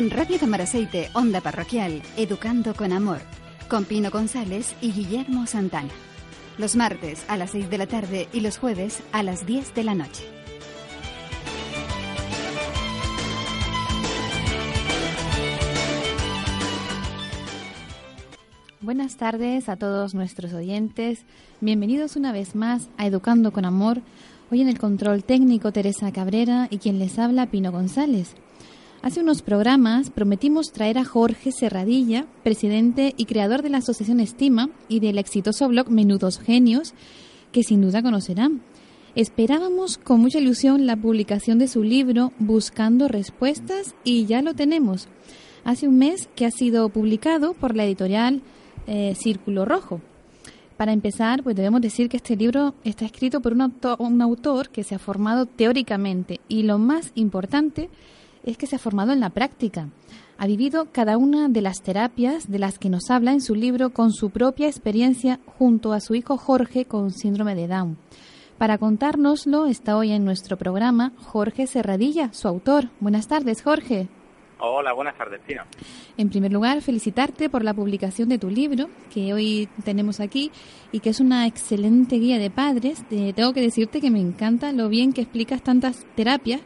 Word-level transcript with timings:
En 0.00 0.08
Radio 0.08 0.38
Tamaraceite, 0.38 1.10
Onda 1.12 1.42
Parroquial, 1.42 2.00
Educando 2.16 2.72
con 2.72 2.90
Amor, 2.94 3.18
con 3.68 3.84
Pino 3.84 4.10
González 4.10 4.74
y 4.80 4.92
Guillermo 4.92 5.46
Santana. 5.46 5.90
Los 6.56 6.74
martes 6.74 7.22
a 7.28 7.36
las 7.36 7.50
6 7.50 7.68
de 7.68 7.76
la 7.76 7.86
tarde 7.86 8.26
y 8.32 8.40
los 8.40 8.56
jueves 8.56 9.02
a 9.12 9.22
las 9.22 9.44
10 9.44 9.74
de 9.74 9.84
la 9.84 9.94
noche. 9.94 10.24
Buenas 18.80 19.18
tardes 19.18 19.68
a 19.68 19.76
todos 19.76 20.14
nuestros 20.14 20.54
oyentes. 20.54 21.26
Bienvenidos 21.60 22.16
una 22.16 22.32
vez 22.32 22.54
más 22.54 22.88
a 22.96 23.06
Educando 23.06 23.52
con 23.52 23.66
Amor. 23.66 24.00
Hoy 24.50 24.62
en 24.62 24.70
el 24.70 24.78
control 24.78 25.24
técnico 25.24 25.72
Teresa 25.72 26.10
Cabrera 26.10 26.68
y 26.70 26.78
quien 26.78 26.98
les 26.98 27.18
habla 27.18 27.50
Pino 27.50 27.70
González. 27.70 28.34
Hace 29.02 29.20
unos 29.20 29.40
programas 29.40 30.10
prometimos 30.10 30.72
traer 30.72 30.98
a 30.98 31.06
Jorge 31.06 31.52
Serradilla, 31.52 32.26
presidente 32.42 33.14
y 33.16 33.24
creador 33.24 33.62
de 33.62 33.70
la 33.70 33.78
Asociación 33.78 34.20
Estima 34.20 34.68
y 34.88 35.00
del 35.00 35.16
exitoso 35.16 35.66
blog 35.68 35.88
Menudos 35.88 36.38
Genios, 36.38 36.92
que 37.50 37.62
sin 37.62 37.80
duda 37.80 38.02
conocerán. 38.02 38.60
Esperábamos 39.14 39.96
con 39.96 40.20
mucha 40.20 40.38
ilusión 40.38 40.84
la 40.84 40.96
publicación 40.96 41.58
de 41.58 41.66
su 41.66 41.82
libro 41.82 42.34
Buscando 42.38 43.08
Respuestas 43.08 43.94
y 44.04 44.26
ya 44.26 44.42
lo 44.42 44.52
tenemos. 44.52 45.08
Hace 45.64 45.88
un 45.88 45.96
mes 45.96 46.28
que 46.36 46.44
ha 46.44 46.50
sido 46.50 46.90
publicado 46.90 47.54
por 47.54 47.76
la 47.76 47.86
editorial 47.86 48.42
eh, 48.86 49.14
Círculo 49.18 49.64
Rojo. 49.64 50.02
Para 50.76 50.92
empezar, 50.92 51.42
pues 51.42 51.56
debemos 51.56 51.80
decir 51.80 52.10
que 52.10 52.18
este 52.18 52.36
libro 52.36 52.74
está 52.84 53.06
escrito 53.06 53.40
por 53.40 53.54
un 53.54 53.62
autor, 53.62 53.96
un 53.98 54.20
autor 54.20 54.68
que 54.68 54.84
se 54.84 54.94
ha 54.94 54.98
formado 54.98 55.46
teóricamente 55.46 56.40
y 56.48 56.64
lo 56.64 56.78
más 56.78 57.12
importante 57.14 57.88
es 58.44 58.56
que 58.56 58.66
se 58.66 58.76
ha 58.76 58.78
formado 58.78 59.12
en 59.12 59.20
la 59.20 59.30
práctica. 59.30 59.88
Ha 60.38 60.46
vivido 60.46 60.88
cada 60.90 61.18
una 61.18 61.48
de 61.48 61.60
las 61.60 61.82
terapias 61.82 62.50
de 62.50 62.58
las 62.58 62.78
que 62.78 62.88
nos 62.88 63.10
habla 63.10 63.32
en 63.32 63.40
su 63.40 63.54
libro 63.54 63.90
con 63.90 64.12
su 64.12 64.30
propia 64.30 64.68
experiencia 64.68 65.38
junto 65.58 65.92
a 65.92 66.00
su 66.00 66.14
hijo 66.14 66.38
Jorge 66.38 66.86
con 66.86 67.10
síndrome 67.10 67.54
de 67.54 67.68
Down. 67.68 67.98
Para 68.56 68.78
contárnoslo 68.78 69.66
está 69.66 69.96
hoy 69.96 70.12
en 70.12 70.24
nuestro 70.24 70.56
programa 70.56 71.12
Jorge 71.18 71.66
Serradilla, 71.66 72.32
su 72.32 72.48
autor. 72.48 72.90
Buenas 73.00 73.26
tardes, 73.28 73.62
Jorge. 73.62 74.08
Hola, 74.62 74.92
buenas 74.92 75.16
tardes, 75.16 75.40
Tino. 75.46 75.62
En 76.18 76.28
primer 76.28 76.52
lugar, 76.52 76.82
felicitarte 76.82 77.48
por 77.48 77.64
la 77.64 77.72
publicación 77.72 78.28
de 78.28 78.36
tu 78.38 78.50
libro, 78.50 78.90
que 79.12 79.32
hoy 79.32 79.70
tenemos 79.84 80.20
aquí, 80.20 80.50
y 80.92 81.00
que 81.00 81.08
es 81.08 81.20
una 81.20 81.46
excelente 81.46 82.16
guía 82.16 82.38
de 82.38 82.50
padres. 82.50 83.02
tengo 83.08 83.54
que 83.54 83.62
decirte 83.62 84.02
que 84.02 84.10
me 84.10 84.20
encanta 84.20 84.72
lo 84.72 84.90
bien 84.90 85.14
que 85.14 85.22
explicas 85.22 85.62
tantas 85.62 86.04
terapias 86.14 86.60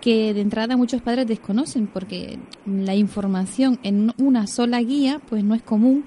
que 0.00 0.34
de 0.34 0.40
entrada 0.40 0.76
muchos 0.76 1.02
padres 1.02 1.26
desconocen 1.26 1.86
porque 1.86 2.38
la 2.66 2.94
información 2.94 3.78
en 3.82 4.12
una 4.18 4.46
sola 4.46 4.80
guía 4.80 5.20
pues 5.28 5.42
no 5.44 5.54
es 5.54 5.62
común 5.62 6.04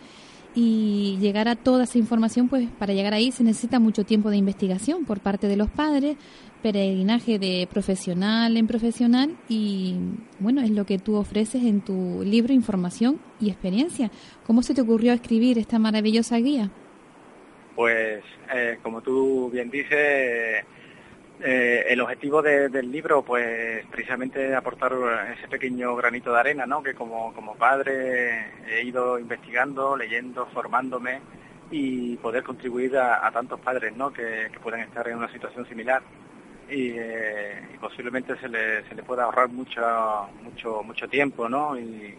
y 0.55 1.17
llegar 1.19 1.47
a 1.47 1.55
toda 1.55 1.83
esa 1.83 1.97
información 1.97 2.49
pues 2.49 2.69
para 2.79 2.93
llegar 2.93 3.13
ahí 3.13 3.31
se 3.31 3.43
necesita 3.43 3.79
mucho 3.79 4.03
tiempo 4.03 4.29
de 4.29 4.37
investigación 4.37 5.05
por 5.05 5.19
parte 5.19 5.47
de 5.47 5.55
los 5.55 5.69
padres, 5.69 6.17
peregrinaje 6.61 7.39
de 7.39 7.67
profesional 7.71 8.57
en 8.57 8.67
profesional 8.67 9.37
y 9.47 9.95
bueno, 10.39 10.61
es 10.61 10.71
lo 10.71 10.85
que 10.85 10.97
tú 10.97 11.15
ofreces 11.15 11.63
en 11.63 11.81
tu 11.81 12.23
libro 12.23 12.53
Información 12.53 13.19
y 13.39 13.49
Experiencia. 13.49 14.11
¿Cómo 14.45 14.63
se 14.63 14.73
te 14.73 14.81
ocurrió 14.81 15.13
escribir 15.13 15.57
esta 15.57 15.79
maravillosa 15.79 16.37
guía? 16.37 16.69
Pues 17.75 18.23
eh, 18.53 18.77
como 18.81 19.01
tú 19.01 19.49
bien 19.51 19.69
dices, 19.69 20.65
eh, 21.41 21.85
el 21.87 22.01
objetivo 22.01 22.41
del 22.41 22.91
libro, 22.91 23.23
pues 23.23 23.85
precisamente 23.85 24.53
aportar 24.53 24.93
ese 25.37 25.47
pequeño 25.47 25.95
granito 25.95 26.33
de 26.33 26.39
arena, 26.39 26.65
¿no? 26.65 26.83
Que 26.83 26.93
como, 26.93 27.33
como 27.33 27.55
padre 27.55 28.51
he 28.67 28.83
ido 28.83 29.17
investigando, 29.17 29.95
leyendo, 29.95 30.47
formándome 30.47 31.21
y 31.71 32.17
poder 32.17 32.43
contribuir 32.43 32.97
a, 32.97 33.31
tantos 33.31 33.59
padres, 33.61 33.95
¿no? 33.95 34.11
Que, 34.11 34.49
puedan 34.61 34.81
estar 34.81 35.07
en 35.07 35.17
una 35.17 35.31
situación 35.31 35.65
similar 35.67 36.01
y, 36.69 36.91
eh, 36.97 37.77
posiblemente 37.79 38.37
se 38.37 38.49
le, 38.49 38.83
se 38.89 38.95
le 38.95 39.03
pueda 39.03 39.23
ahorrar 39.23 39.47
mucho, 39.47 39.81
mucho, 40.43 40.83
mucho 40.83 41.07
tiempo, 41.07 41.47
¿no? 41.47 41.79
Y, 41.79 42.15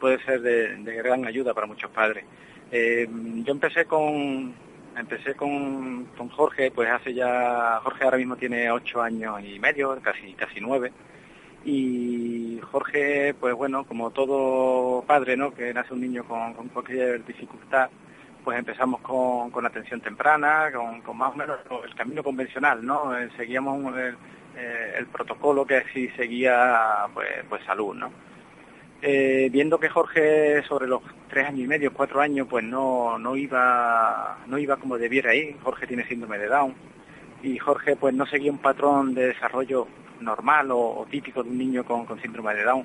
puede 0.00 0.18
ser 0.24 0.40
de, 0.40 0.94
gran 0.96 1.26
ayuda 1.26 1.52
para 1.54 1.66
muchos 1.66 1.90
padres. 1.90 2.24
Eh, 2.72 3.06
yo 3.44 3.52
empecé 3.52 3.84
con, 3.84 4.54
empecé 4.96 5.34
con, 5.34 6.04
con, 6.16 6.28
Jorge, 6.28 6.70
pues 6.70 6.90
hace 6.90 7.14
ya, 7.14 7.80
Jorge 7.82 8.04
ahora 8.04 8.18
mismo 8.18 8.36
tiene 8.36 8.70
ocho 8.70 9.02
años 9.02 9.40
y 9.42 9.58
medio, 9.58 9.98
casi, 10.02 10.32
casi 10.34 10.60
nueve, 10.60 10.92
y 11.64 12.60
Jorge, 12.70 13.34
pues 13.38 13.54
bueno, 13.54 13.84
como 13.84 14.10
todo 14.10 15.02
padre, 15.02 15.36
¿no? 15.36 15.52
Que 15.52 15.74
nace 15.74 15.92
un 15.94 16.00
niño 16.00 16.24
con, 16.24 16.54
cualquier 16.68 17.24
dificultad, 17.24 17.90
pues 18.44 18.58
empezamos 18.58 19.00
con, 19.02 19.50
con 19.50 19.66
atención 19.66 20.00
temprana, 20.00 20.70
con, 21.04 21.16
más 21.16 21.32
o 21.32 21.36
menos 21.36 21.58
el 21.84 21.94
camino 21.94 22.22
convencional, 22.22 22.84
¿no? 22.84 23.16
Eh, 23.16 23.28
seguíamos 23.36 23.94
el, 23.96 24.16
eh, 24.56 24.94
el 24.98 25.06
protocolo 25.06 25.66
que 25.66 25.76
así 25.78 26.08
seguía, 26.10 27.06
pues, 27.14 27.28
pues 27.48 27.62
salud, 27.64 27.94
¿no? 27.94 28.10
Eh, 29.02 29.48
viendo 29.50 29.80
que 29.80 29.88
Jorge 29.88 30.62
sobre 30.64 30.86
los 30.86 31.00
tres 31.28 31.46
años 31.46 31.60
y 31.60 31.66
medio, 31.66 31.92
cuatro 31.92 32.20
años, 32.20 32.46
pues 32.50 32.64
no, 32.64 33.18
no 33.18 33.34
iba, 33.34 34.38
no 34.46 34.58
iba 34.58 34.76
como 34.76 34.98
debiera 34.98 35.34
ir. 35.34 35.56
Jorge 35.62 35.86
tiene 35.86 36.06
síndrome 36.06 36.38
de 36.38 36.48
Down 36.48 36.74
y 37.42 37.56
Jorge 37.58 37.96
pues 37.96 38.14
no 38.14 38.26
seguía 38.26 38.52
un 38.52 38.58
patrón 38.58 39.14
de 39.14 39.28
desarrollo 39.28 39.86
normal 40.20 40.68
o, 40.70 41.06
típico 41.10 41.42
de 41.42 41.48
un 41.48 41.56
niño 41.56 41.84
con, 41.84 42.06
síndrome 42.20 42.54
de 42.54 42.64
Down. 42.64 42.84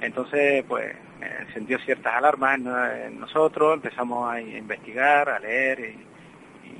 Entonces, 0.00 0.64
pues 0.66 0.96
encendió 1.20 1.78
ciertas 1.80 2.14
alarmas 2.14 2.58
en, 2.58 3.20
nosotros, 3.20 3.74
empezamos 3.74 4.32
a 4.32 4.40
investigar, 4.40 5.28
a 5.28 5.38
leer 5.38 5.94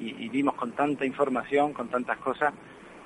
y 0.01 0.29
vimos 0.31 0.55
con 0.55 0.73
tanta 0.73 1.05
información, 1.05 1.75
con 1.75 1.89
tantas 1.89 2.17
cosas, 2.17 2.55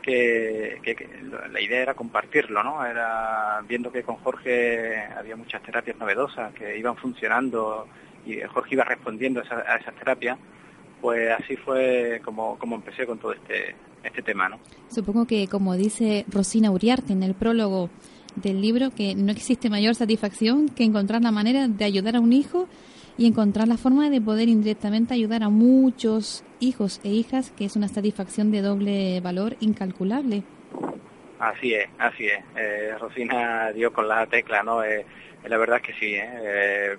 que, 0.05 1.09
la 1.51 1.61
idea 1.61 1.83
era 1.83 1.95
compartirlo, 1.95 2.63
¿no? 2.63 2.85
Era 2.85 3.63
viendo 3.67 3.91
que 3.91 4.03
con 4.03 4.17
Jorge 4.17 5.03
había 5.17 5.37
muchas 5.37 5.63
terapias 5.63 5.97
novedosas 5.99 6.53
que 6.55 6.79
iban 6.79 6.97
funcionando 6.97 7.87
y 8.27 8.41
Jorge 8.43 8.75
iba 8.75 8.85
respondiendo 8.85 9.41
a, 9.41 9.77
esas 9.77 9.95
terapias, 9.95 10.39
pues 11.01 11.31
así 11.31 11.57
fue 11.57 12.21
como, 12.25 12.59
como 12.59 12.77
empecé 12.77 13.07
con 13.07 13.19
todo 13.19 13.33
este, 13.33 13.75
este 14.03 14.23
tema, 14.23 14.49
¿no? 14.49 14.59
Supongo 14.89 15.27
que, 15.27 15.49
como 15.49 15.75
dice 15.75 16.25
Rosina 16.29 16.71
Uriarte 16.71 17.13
en 17.13 17.23
el 17.23 17.35
prólogo 17.35 17.91
del 18.37 18.61
libro, 18.61 18.91
que 18.91 19.15
no 19.15 19.33
existe 19.33 19.71
mayor 19.71 19.95
satisfacción 19.95 20.69
que 20.69 20.85
encontrar 20.85 21.23
la 21.23 21.31
manera 21.31 21.69
de 21.69 21.85
ayudar 21.85 22.17
a 22.17 22.21
un 22.21 22.33
hijo 22.33 22.69
y 23.17 23.27
encontrar 23.27 23.69
la 23.69 23.77
forma 23.77 24.11
de 24.11 24.21
poder 24.21 24.49
indirectamente 24.49 25.15
ayudar 25.15 25.43
a 25.43 25.49
muchos 25.49 26.45
hijos 26.61 27.01
e 27.05 27.11
hijas, 27.11 27.53
que 27.53 27.65
es 27.65 27.77
una 27.77 27.89
satisfacción 27.89 28.51
de 28.51 28.63
doble 28.63 29.21
valor 29.21 29.57
incalculable. 29.61 30.43
Así 31.39 31.75
es, 31.75 31.89
así 31.99 32.27
es. 32.27 32.43
Eh, 32.57 32.95
Rosina 32.99 33.71
dio 33.73 33.93
con 33.93 34.09
la 34.09 34.27
tecla, 34.27 34.63
¿no? 34.63 34.83
Eh, 34.83 35.05
la 35.45 35.57
verdad 35.57 35.77
es 35.77 35.83
que 35.83 35.93
sí. 35.95 36.15
¿eh? 36.15 36.29
¿eh? 36.33 36.97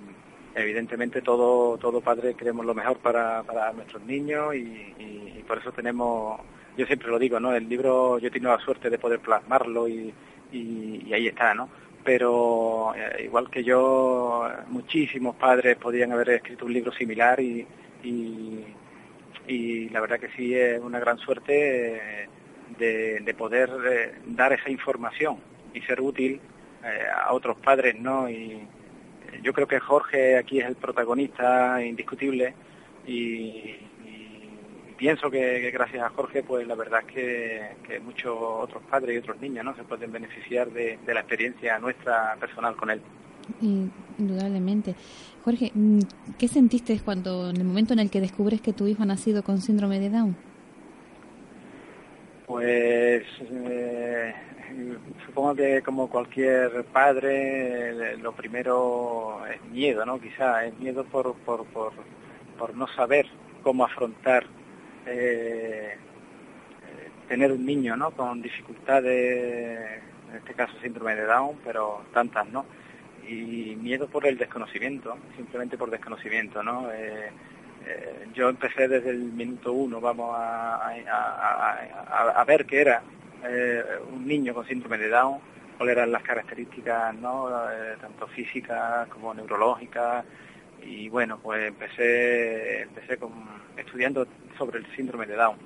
evidentemente 0.56 1.22
todo 1.22 1.78
todo 1.78 2.00
padre 2.00 2.34
queremos 2.34 2.66
lo 2.66 2.74
mejor 2.74 2.98
para, 3.00 3.44
para 3.44 3.74
nuestros 3.74 4.04
niños 4.04 4.56
y, 4.56 5.44
por 5.45 5.60
eso 5.60 5.72
tenemos, 5.72 6.42
yo 6.75 6.88
siempre 6.88 7.10
lo 7.10 7.19
digo, 7.19 7.39
¿no? 7.39 7.54
El 7.54 7.69
libro 7.69 8.18
yo 8.18 8.30
he 8.30 8.31
tenido 8.31 8.56
la 8.56 8.63
suerte 8.63 8.89
de 8.89 8.98
poder 8.98 9.19
plasmarlo 9.19 9.88
y, 9.88 10.12
y 10.51 11.13
ahí 11.13 11.28
está, 11.28 11.54
¿no? 11.54 11.69
Pero 12.06 12.94
eh, 12.96 13.24
igual 13.25 13.50
que 13.50 13.63
yo, 13.63 14.48
muchísimos 14.68 15.36
padres 15.36 15.75
podrían 15.78 16.12
haber 16.12 16.30
escrito 16.30 16.66
un 16.66 16.74
libro 16.74 16.92
similar 16.94 17.40
y, 17.40 17.68
y, 18.04 19.90
la 19.90 20.02
verdad 20.02 20.19
que 20.19 20.30
sí 20.30 20.54
es 20.54 20.80
una 20.80 21.00
gran 21.00 21.18
suerte 21.18 21.96
eh, 22.24 23.19
de, 23.24 23.34
poder 23.34 23.69
eh, 23.90 24.13
dar 24.28 24.54
esa 24.54 24.69
información 24.69 25.38
y 25.74 25.81
ser 25.81 26.00
útil 26.00 26.40
a 27.16 27.34
otros 27.34 27.57
padres, 27.57 28.00
¿no? 28.00 28.30
Y 28.30 28.68
yo 29.42 29.54
creo 29.54 29.68
que 29.68 29.80
Jorge 29.80 30.38
aquí 30.38 30.60
es 30.60 30.68
el 30.68 30.75
protagonista 30.75 31.84
indiscutible 31.84 32.54
y, 33.08 33.75
pienso 34.97 35.30
que, 35.30 35.71
gracias 35.71 36.03
a 36.03 36.09
Jorge, 36.09 36.44
pues 36.44 36.68
la 36.68 36.75
verdad 36.75 37.01
es 37.07 37.13
que, 37.13 38.00
muchos 38.00 38.36
otros 38.38 38.83
padres 38.89 39.15
y 39.15 39.18
otros 39.19 39.39
niños 39.42 39.65
¿no? 39.65 39.75
se 39.75 39.83
pueden 39.83 40.12
beneficiar 40.12 40.69
de, 40.71 40.97
la 41.06 41.19
experiencia 41.19 41.80
nuestra 41.80 42.36
personal 42.39 42.75
con 42.75 42.92
él. 42.92 43.01
Indudablemente. 43.62 44.95
Jorge, 45.44 45.71
mm, 45.74 46.00
¿qué 46.38 46.47
sentiste 46.47 47.00
cuando, 47.03 47.50
en 47.50 47.57
el 47.57 47.63
momento 47.63 47.94
en 47.94 48.00
el 48.00 48.09
que 48.09 48.21
descubres 48.21 48.62
que 48.62 48.74
tu 48.74 48.88
hijo 48.88 49.03
ha 49.03 49.06
nacido 49.06 49.44
con 49.44 49.62
síndrome 49.62 50.00
de 50.00 50.09
Down? 50.09 50.36
Pues 52.48 53.24
eh, 53.41 54.33
supongo 55.25 55.56
que 55.56 55.81
como 55.81 56.09
cualquier 56.09 56.83
padre, 56.86 58.18
lo 58.18 58.33
primero 58.33 59.45
es 59.48 59.63
miedo, 59.71 60.06
¿no? 60.06 60.19
Quizá 60.19 60.65
es 60.65 60.77
miedo 60.80 61.03
por, 61.06 61.36
por, 61.38 61.65
por, 61.65 61.94
por 62.57 62.75
no 62.75 62.88
saber 62.88 63.27
cómo 63.63 63.83
afrontar 63.83 64.45
eh, 65.06 65.98
tener 67.28 67.52
un 67.52 67.66
niño 67.66 67.96
¿no? 67.96 68.12
con 68.12 68.42
dificultades, 68.42 70.02
en 70.30 70.38
este 70.38 70.54
caso 70.54 70.74
síndrome 70.81 71.16
de 71.16 71.25
Down, 71.25 71.57
pero 71.63 72.04
tantas, 72.13 72.48
¿no? 72.50 72.66
y 73.28 73.75
miedo 73.81 74.07
por 74.07 74.25
el 74.28 74.38
desconocimiento, 74.38 75.18
simplemente 75.36 75.78
por 75.78 75.90
desconocimiento, 75.90 76.62
¿no? 76.62 76.92
Eh, 76.92 77.30
eh, 77.86 78.28
yo 78.34 78.50
empecé 78.50 78.88
desde 78.88 79.12
el 79.12 79.19
minuto 79.19 79.74
uno, 79.74 80.02
vamos 80.02 80.36
a, 80.38 80.92
a, 82.36 82.44
ver 82.46 82.66
qué 82.66 82.81
era 82.81 83.04
eh, 83.48 83.84
un 84.12 84.25
niño 84.28 84.54
con 84.54 84.66
síndrome 84.66 84.98
de 84.98 85.10
Down, 85.10 85.40
cuáles 85.78 85.98
eran 85.98 86.12
las 86.12 86.24
características, 86.24 87.13
¿no? 87.16 87.50
tanto 88.01 88.28
físicas 88.28 89.08
como 89.10 89.34
neurológicas, 89.34 90.25
y 90.83 91.10
bueno, 91.10 91.39
pues 91.42 91.68
empecé, 91.68 92.83
empecé 92.83 93.18
con, 93.18 93.31
estudiando 93.77 94.27
sobre 94.57 94.80
el 94.80 94.95
síndrome 94.95 95.25
de 95.25 95.36
Down. 95.36 95.57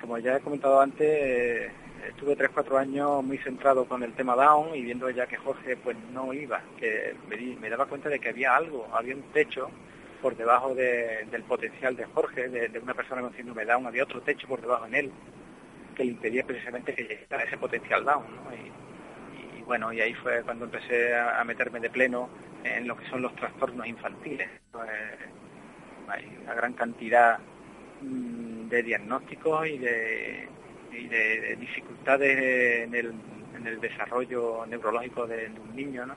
como 0.00 0.18
ya 0.18 0.36
he 0.36 0.40
comentado 0.40 0.80
antes, 0.80 1.70
estuve 2.08 2.36
3-4 2.36 2.78
años 2.78 3.24
muy 3.24 3.38
centrado 3.38 3.86
con 3.86 4.02
el 4.02 4.12
tema 4.12 4.34
Down 4.34 4.74
y 4.74 4.82
viendo 4.82 5.08
ya 5.10 5.26
que 5.26 5.36
Jorge 5.36 5.76
pues 5.76 5.96
no 6.12 6.32
iba, 6.32 6.60
que 6.78 7.14
me, 7.28 7.70
daba 7.70 7.86
cuenta 7.86 8.08
de 8.08 8.18
que 8.18 8.30
había 8.30 8.54
algo, 8.54 8.88
había 8.92 9.14
un 9.14 9.22
techo 9.32 9.70
por 10.20 10.36
debajo 10.36 10.74
del 10.74 11.42
potencial 11.46 11.96
de 11.96 12.04
Jorge, 12.06 12.48
de, 12.48 12.78
una 12.78 12.94
persona 12.94 13.20
con 13.20 13.34
síndrome 13.34 13.64
Down, 13.64 13.86
había 13.86 14.04
otro 14.04 14.22
techo 14.22 14.46
por 14.48 14.60
debajo 14.60 14.86
en 14.86 14.94
él 14.94 15.12
que 15.94 16.04
le 16.04 16.10
impedía 16.10 16.44
precisamente 16.44 16.94
que 16.94 17.04
llegara 17.04 17.44
ese 17.44 17.56
potencial 17.56 18.04
Down. 18.04 18.24
Y, 19.58 19.62
bueno, 19.62 19.92
y 19.92 20.00
ahí 20.00 20.14
fue 20.14 20.42
cuando 20.42 20.64
empecé 20.64 21.14
a, 21.14 21.42
meterme 21.44 21.80
de 21.80 21.90
pleno 21.90 22.28
en 22.64 22.88
lo 22.88 22.96
que 22.96 23.06
son 23.08 23.22
los 23.22 23.34
trastornos 23.36 23.86
infantiles. 23.86 24.48
Pues, 24.72 24.90
hay 26.08 26.38
una 26.42 26.54
gran 26.54 26.72
cantidad 26.72 27.38
mm, 28.00 28.68
de 28.68 28.82
diagnósticos 28.82 29.66
y 29.68 29.78
de, 29.78 30.48
de, 30.90 31.56
dificultades 31.58 32.84
en 32.84 32.94
el, 32.94 33.12
en 33.56 33.66
el, 33.66 33.80
desarrollo 33.80 34.66
neurológico 34.66 35.26
de, 35.26 35.48
un 35.48 35.76
niño, 35.76 36.06
¿no? 36.06 36.14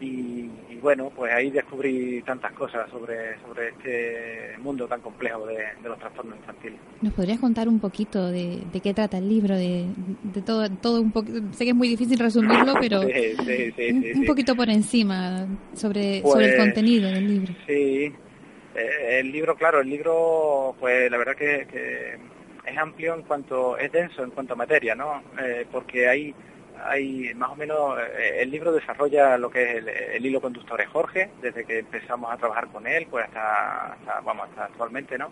Y, 0.00 0.48
bueno, 0.80 1.12
pues 1.14 1.30
ahí 1.32 1.50
descubrí 1.50 2.22
tantas 2.22 2.52
cosas 2.52 2.88
sobre, 2.90 3.38
sobre 3.40 3.68
este 3.68 4.56
mundo 4.58 4.88
tan 4.88 5.00
complejo 5.02 5.46
de, 5.46 5.58
los 5.84 5.98
trastornos 5.98 6.38
infantiles. 6.38 6.78
¿Nos 7.02 7.12
podrías 7.12 7.38
contar 7.38 7.68
un 7.68 7.78
poquito 7.78 8.30
de, 8.30 8.62
qué 8.82 8.94
trata 8.94 9.18
el 9.18 9.28
libro? 9.28 9.56
De, 9.56 9.86
de 10.22 10.40
todo, 10.40 10.70
todo 10.70 11.02
un 11.02 11.12
poquito, 11.12 11.40
sé 11.52 11.64
que 11.64 11.70
es 11.70 11.76
muy 11.76 11.88
difícil 11.88 12.18
resumirlo, 12.18 12.74
pero 12.80 13.00
un, 14.14 14.24
poquito 14.26 14.56
por 14.56 14.70
encima 14.70 15.46
sobre, 15.74 16.22
sobre 16.22 16.46
el 16.46 16.50
pues, 16.52 16.56
contenido 16.56 17.10
del 17.10 17.28
libro. 17.28 17.54
Sí, 17.66 18.12
eh, 18.74 19.18
el 19.20 19.30
libro, 19.30 19.54
claro, 19.56 19.80
el 19.80 19.90
libro, 19.90 20.74
pues 20.80 21.10
la 21.10 21.18
verdad 21.18 21.36
que 21.36 21.66
es 22.70 22.78
amplio 22.78 23.14
en 23.14 23.22
cuanto, 23.22 23.76
es 23.76 23.90
denso 23.92 24.22
en 24.22 24.30
cuanto 24.30 24.54
a 24.54 24.56
materia, 24.56 24.94
¿no? 24.94 25.22
Eh, 25.40 25.66
porque 25.70 26.08
hay, 26.08 26.34
hay 26.84 27.32
más 27.34 27.50
o 27.50 27.56
menos, 27.56 27.98
eh, 27.98 28.38
el 28.40 28.50
libro 28.50 28.72
desarrolla 28.72 29.36
lo 29.38 29.50
que 29.50 29.78
es 29.78 29.84
el, 30.14 30.24
hilo 30.26 30.40
conductor 30.40 30.78
de 30.78 30.86
Jorge, 30.86 31.30
desde 31.40 31.64
que 31.64 31.80
empezamos 31.80 32.32
a 32.32 32.36
trabajar 32.36 32.68
con 32.68 32.86
él, 32.86 33.06
pues 33.10 33.26
hasta, 33.26 33.96
vamos, 34.24 34.48
hasta 34.48 34.64
actualmente, 34.66 35.18
¿no? 35.18 35.30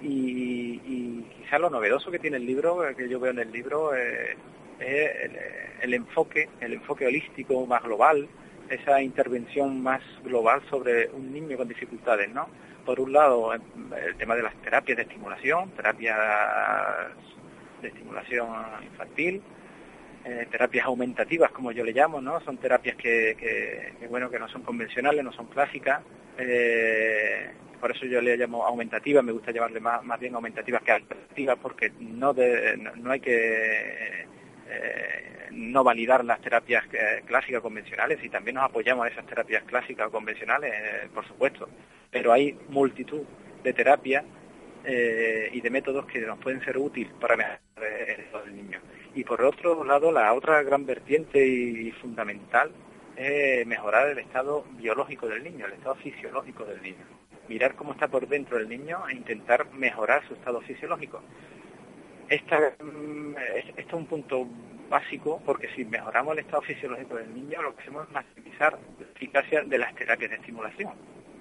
Y, 0.00 0.80
y 0.84 1.26
quizá 1.36 1.58
lo 1.58 1.70
novedoso 1.70 2.10
que 2.10 2.18
tiene 2.18 2.36
el 2.36 2.46
libro, 2.46 2.86
eh, 2.86 2.94
que 2.94 3.08
yo 3.08 3.18
veo 3.18 3.32
en 3.32 3.40
el 3.40 3.52
libro, 3.52 3.94
es 3.94 4.36
el, 4.80 5.38
el, 5.82 5.94
enfoque, 5.94 6.48
el 6.60 6.74
enfoque 6.74 7.06
holístico 7.06 7.66
más 7.66 7.82
global, 7.82 8.28
esa 8.70 9.00
intervención 9.02 9.82
más 9.82 10.02
global 10.22 10.62
sobre 10.70 11.08
un 11.08 11.32
niño 11.32 11.56
con 11.56 11.66
dificultades, 11.66 12.30
¿no? 12.30 12.48
por 12.88 13.00
un 13.00 13.12
lado, 13.12 13.52
el 13.52 14.16
tema 14.16 14.34
de 14.34 14.42
las 14.42 14.54
terapias 14.62 14.96
de 14.96 15.02
estimulación, 15.02 15.68
terapias 15.72 16.16
de 17.82 17.88
estimulación 17.88 18.48
infantil, 18.82 19.42
eh, 20.28 20.46
terapias 20.50 20.86
aumentativas, 20.86 21.50
como 21.52 21.72
yo 21.72 21.84
le 21.84 21.92
llamo, 21.92 22.20
¿no? 22.20 22.40
Son 22.40 22.58
terapias 22.58 22.96
que, 22.96 23.94
bueno, 24.10 24.30
que 24.30 24.38
no 24.38 24.48
son 24.48 24.62
convencionales, 24.62 25.24
no 25.24 25.32
son 25.32 25.46
clásicas. 25.46 26.02
Eh, 26.38 27.50
por 27.80 27.92
eso 27.92 28.06
yo 28.06 28.20
le 28.20 28.36
llamo 28.36 28.64
aumentativas, 28.64 29.24
me 29.24 29.32
gusta 29.32 29.52
llamarle 29.52 29.80
más, 29.80 30.04
más 30.04 30.18
bien 30.18 30.34
aumentativas 30.34 30.82
que 30.82 30.92
alternativas, 30.92 31.58
porque 31.60 31.92
no, 32.00 32.34
no, 32.96 33.10
hay 33.10 33.20
que 33.20 34.26
eh, 34.68 35.48
no 35.52 35.84
validar 35.84 36.24
las 36.24 36.40
terapias 36.40 36.84
clásicas 37.24 37.62
convencionales 37.62 38.22
y 38.22 38.28
también 38.28 38.56
nos 38.56 38.64
apoyamos 38.64 39.06
a 39.06 39.08
esas 39.08 39.26
terapias 39.26 39.62
clásicas 39.64 40.10
convencionales, 40.10 40.72
por 41.14 41.26
supuesto 41.26 41.68
pero 42.10 42.32
hay 42.32 42.56
multitud 42.68 43.22
de 43.62 43.72
terapias 43.72 44.24
eh, 44.84 45.50
y 45.52 45.60
de 45.60 45.70
métodos 45.70 46.06
que 46.06 46.20
nos 46.20 46.38
pueden 46.38 46.64
ser 46.64 46.78
útiles 46.78 47.12
para 47.20 47.36
mejorar 47.36 47.60
el 47.76 48.20
estado 48.20 48.44
del 48.44 48.56
niño. 48.56 48.80
Y 49.18 49.24
por 49.24 49.42
otro 49.42 49.82
lado, 49.82 50.12
la 50.12 50.32
otra 50.32 50.62
gran 50.62 50.86
vertiente 50.86 51.44
y 51.44 51.90
fundamental 51.90 52.70
es 53.16 53.66
mejorar 53.66 54.10
el 54.10 54.18
estado 54.18 54.64
biológico 54.76 55.26
del 55.26 55.42
niño, 55.42 55.66
el 55.66 55.72
estado 55.72 55.96
fisiológico 55.96 56.64
del 56.64 56.80
niño. 56.80 57.04
Mirar 57.48 57.74
cómo 57.74 57.94
está 57.94 58.06
por 58.06 58.28
dentro 58.28 58.58
el 58.58 58.68
niño 58.68 59.08
e 59.08 59.16
intentar 59.16 59.72
mejorar 59.72 60.22
su 60.28 60.34
estado 60.34 60.60
fisiológico. 60.60 61.20
Esta, 62.28 62.68
esto 62.68 63.72
es 63.76 63.92
un 63.92 64.06
punto 64.06 64.46
básico 64.88 65.42
porque 65.44 65.68
si 65.74 65.84
mejoramos 65.84 66.34
el 66.34 66.44
estado 66.44 66.62
fisiológico 66.62 67.16
del 67.16 67.34
niño, 67.34 67.60
lo 67.60 67.74
que 67.74 67.82
hacemos 67.82 68.06
es 68.06 68.14
maximizar 68.14 68.78
la 69.00 69.06
eficacia 69.16 69.64
de 69.64 69.78
las 69.78 69.96
terapias 69.96 70.30
de 70.30 70.36
estimulación 70.36 70.92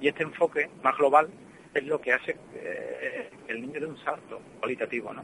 y 0.02 0.08
este 0.08 0.24
enfoque 0.24 0.68
más 0.82 0.98
global 0.98 1.30
es 1.76 1.84
lo 1.84 2.02
que 2.02 2.12
hace 2.12 2.38
eh, 2.56 3.30
el 3.48 3.62
niño 3.62 3.80
de 3.80 3.86
un 3.86 4.04
salto 4.04 4.42
cualitativo, 4.62 5.14
¿no? 5.14 5.24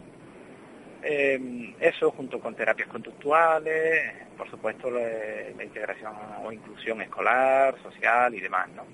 Eh, 1.03 1.75
eso 1.79 2.11
junto 2.11 2.39
con 2.39 2.55
terapias 2.55 2.87
conductuales, 2.87 4.13
por 4.37 4.49
supuesto 4.49 4.89
la, 4.89 5.63
integración 5.63 6.13
o 6.43 6.51
inclusión 6.51 7.01
escolar, 7.01 7.75
social 7.81 8.33
y 8.33 8.39
demás, 8.39 8.69
¿no? 8.75 8.85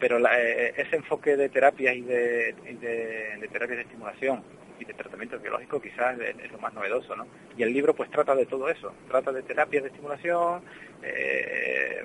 Pero 0.00 0.18
eh, 0.18 0.72
ese 0.76 0.96
enfoque 0.96 1.36
de 1.36 1.48
terapias 1.48 1.94
y 1.96 2.02
de, 2.02 2.54
de, 2.54 3.48
terapias 3.52 3.78
de 3.78 3.82
estimulación 3.82 4.42
y 4.80 4.84
de 4.84 4.94
tratamiento 4.94 5.38
biológico 5.38 5.80
quizás 5.82 6.18
es, 6.20 6.52
lo 6.52 6.58
más 6.58 6.72
novedoso, 6.72 7.16
¿no? 7.16 7.26
Y 7.56 7.62
el 7.62 7.72
libro 7.72 7.94
pues 7.94 8.10
trata 8.10 8.34
de 8.34 8.46
todo 8.46 8.68
eso, 8.68 8.92
trata 9.08 9.32
de 9.32 9.42
terapias 9.42 9.82
de 9.82 9.88
estimulación, 9.90 10.62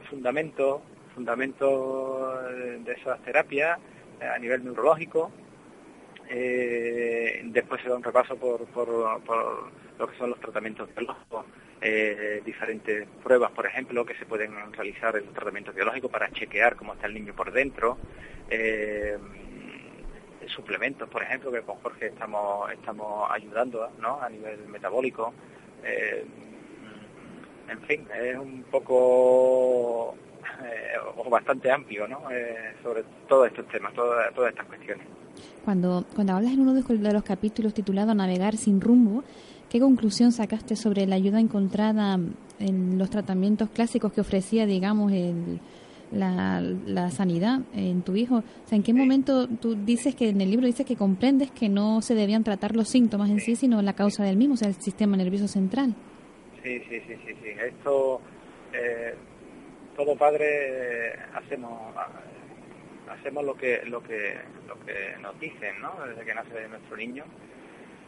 fundamentos, 0.09 0.81
fundamento 1.13 2.41
de 2.83 2.91
esas 2.93 3.21
terapias 3.23 3.79
eh, 4.19 4.27
a 4.27 4.37
nivel 4.39 4.63
neurológico. 4.63 5.31
Eh, 6.35 7.41
después 7.45 7.79
se 7.83 7.89
da 7.89 7.95
un 7.95 8.01
repaso 8.01 8.35
por, 8.35 8.65
por, 8.65 8.89
lo 9.99 10.07
que 10.07 10.17
son 10.17 10.31
los 10.31 10.39
tratamientos 10.39 10.89
biológicos, 10.95 11.45
eh, 11.79 12.41
diferentes 12.43 13.07
pruebas, 13.23 13.51
por 13.51 13.67
ejemplo, 13.67 14.03
que 14.03 14.15
se 14.15 14.25
pueden 14.25 14.51
realizar 14.73 15.15
en 15.15 15.25
los 15.25 15.33
tratamientos 15.35 15.75
biológicos 15.75 16.09
para 16.09 16.31
chequear 16.31 16.75
cómo 16.75 16.93
está 16.93 17.05
el 17.05 17.13
niño 17.13 17.35
por 17.35 17.51
dentro. 17.51 17.97
suplementos, 20.47 21.07
por 21.09 21.23
ejemplo, 21.23 21.51
que 21.51 21.61
con 21.61 21.77
Jorge 21.77 22.07
estamos, 22.07 22.71
estamos 22.71 23.29
ayudando 23.31 23.91
¿no? 23.99 24.19
a 24.21 24.29
nivel 24.29 24.67
metabólico. 24.67 25.33
en 27.69 27.81
fin, 27.87 28.07
es 28.13 28.37
un 28.37 28.63
poco 28.63 30.15
eh, 30.61 30.97
o 31.17 31.29
bastante 31.29 31.71
amplio 31.71 32.07
¿no? 32.07 32.29
Eh, 32.31 32.75
sobre 32.83 33.03
todos 33.27 33.47
estos 33.47 33.67
temas, 33.67 33.93
todas, 33.93 34.31
estas 34.49 34.65
cuestiones. 34.65 35.07
Cuando, 35.63 36.05
cuando 36.13 36.33
hablas 36.33 36.53
en 36.53 36.61
uno 36.61 36.73
de 36.73 37.13
los 37.13 37.23
capítulos 37.23 37.73
titulado 37.73 38.13
Navegar 38.13 38.57
sin 38.57 38.81
rumbo, 38.81 39.23
¿qué 39.69 39.79
conclusión 39.79 40.31
sacaste 40.31 40.75
sobre 40.75 41.07
la 41.07 41.15
ayuda 41.15 41.39
encontrada 41.39 42.19
en 42.59 42.97
los 42.97 43.09
tratamientos 43.09 43.69
clásicos 43.69 44.11
que 44.11 44.21
ofrecía, 44.21 44.65
digamos, 44.65 45.11
el, 45.11 45.59
la, 46.11 46.61
la, 46.61 47.11
sanidad 47.11 47.61
en 47.73 48.01
tu 48.01 48.15
hijo? 48.15 48.37
O 48.37 48.67
sea, 48.67 48.75
¿en 48.75 48.83
qué 48.83 48.93
momento 48.93 49.47
tú 49.47 49.75
dices 49.75 50.15
que 50.15 50.29
en 50.29 50.41
el 50.41 50.51
libro 50.51 50.67
dices 50.67 50.85
que 50.85 50.95
comprendes 50.95 51.51
que 51.51 51.69
no 51.69 52.01
se 52.01 52.13
debían 52.13 52.43
tratar 52.43 52.75
los 52.75 52.89
síntomas 52.89 53.29
en 53.29 53.39
sí, 53.39 53.55
sino 53.55 53.81
la 53.81 53.93
causa 53.93 54.23
del 54.23 54.37
mismo, 54.37 54.55
o 54.55 54.57
sea, 54.57 54.67
el 54.67 54.75
sistema 54.75 55.15
nervioso 55.15 55.47
central? 55.47 55.95
Sí, 56.61 56.79
sí, 56.89 56.99
sí, 57.07 57.15
sí. 57.25 57.33
sí. 57.41 57.49
Esto... 57.67 58.21
Eh, 58.73 59.13
todo 59.95 60.15
padre 60.15 61.13
hacemos 61.33 61.93
hacemos 63.13 63.43
lo 63.43 63.55
que 63.55 63.83
lo 63.85 64.01
que 64.03 64.35
lo 64.67 64.79
que 64.85 65.15
nos 65.21 65.39
dicen 65.39 65.81
¿no? 65.81 65.95
desde 66.07 66.25
que 66.25 66.33
nace 66.33 66.67
nuestro 66.67 66.97
niño 66.97 67.23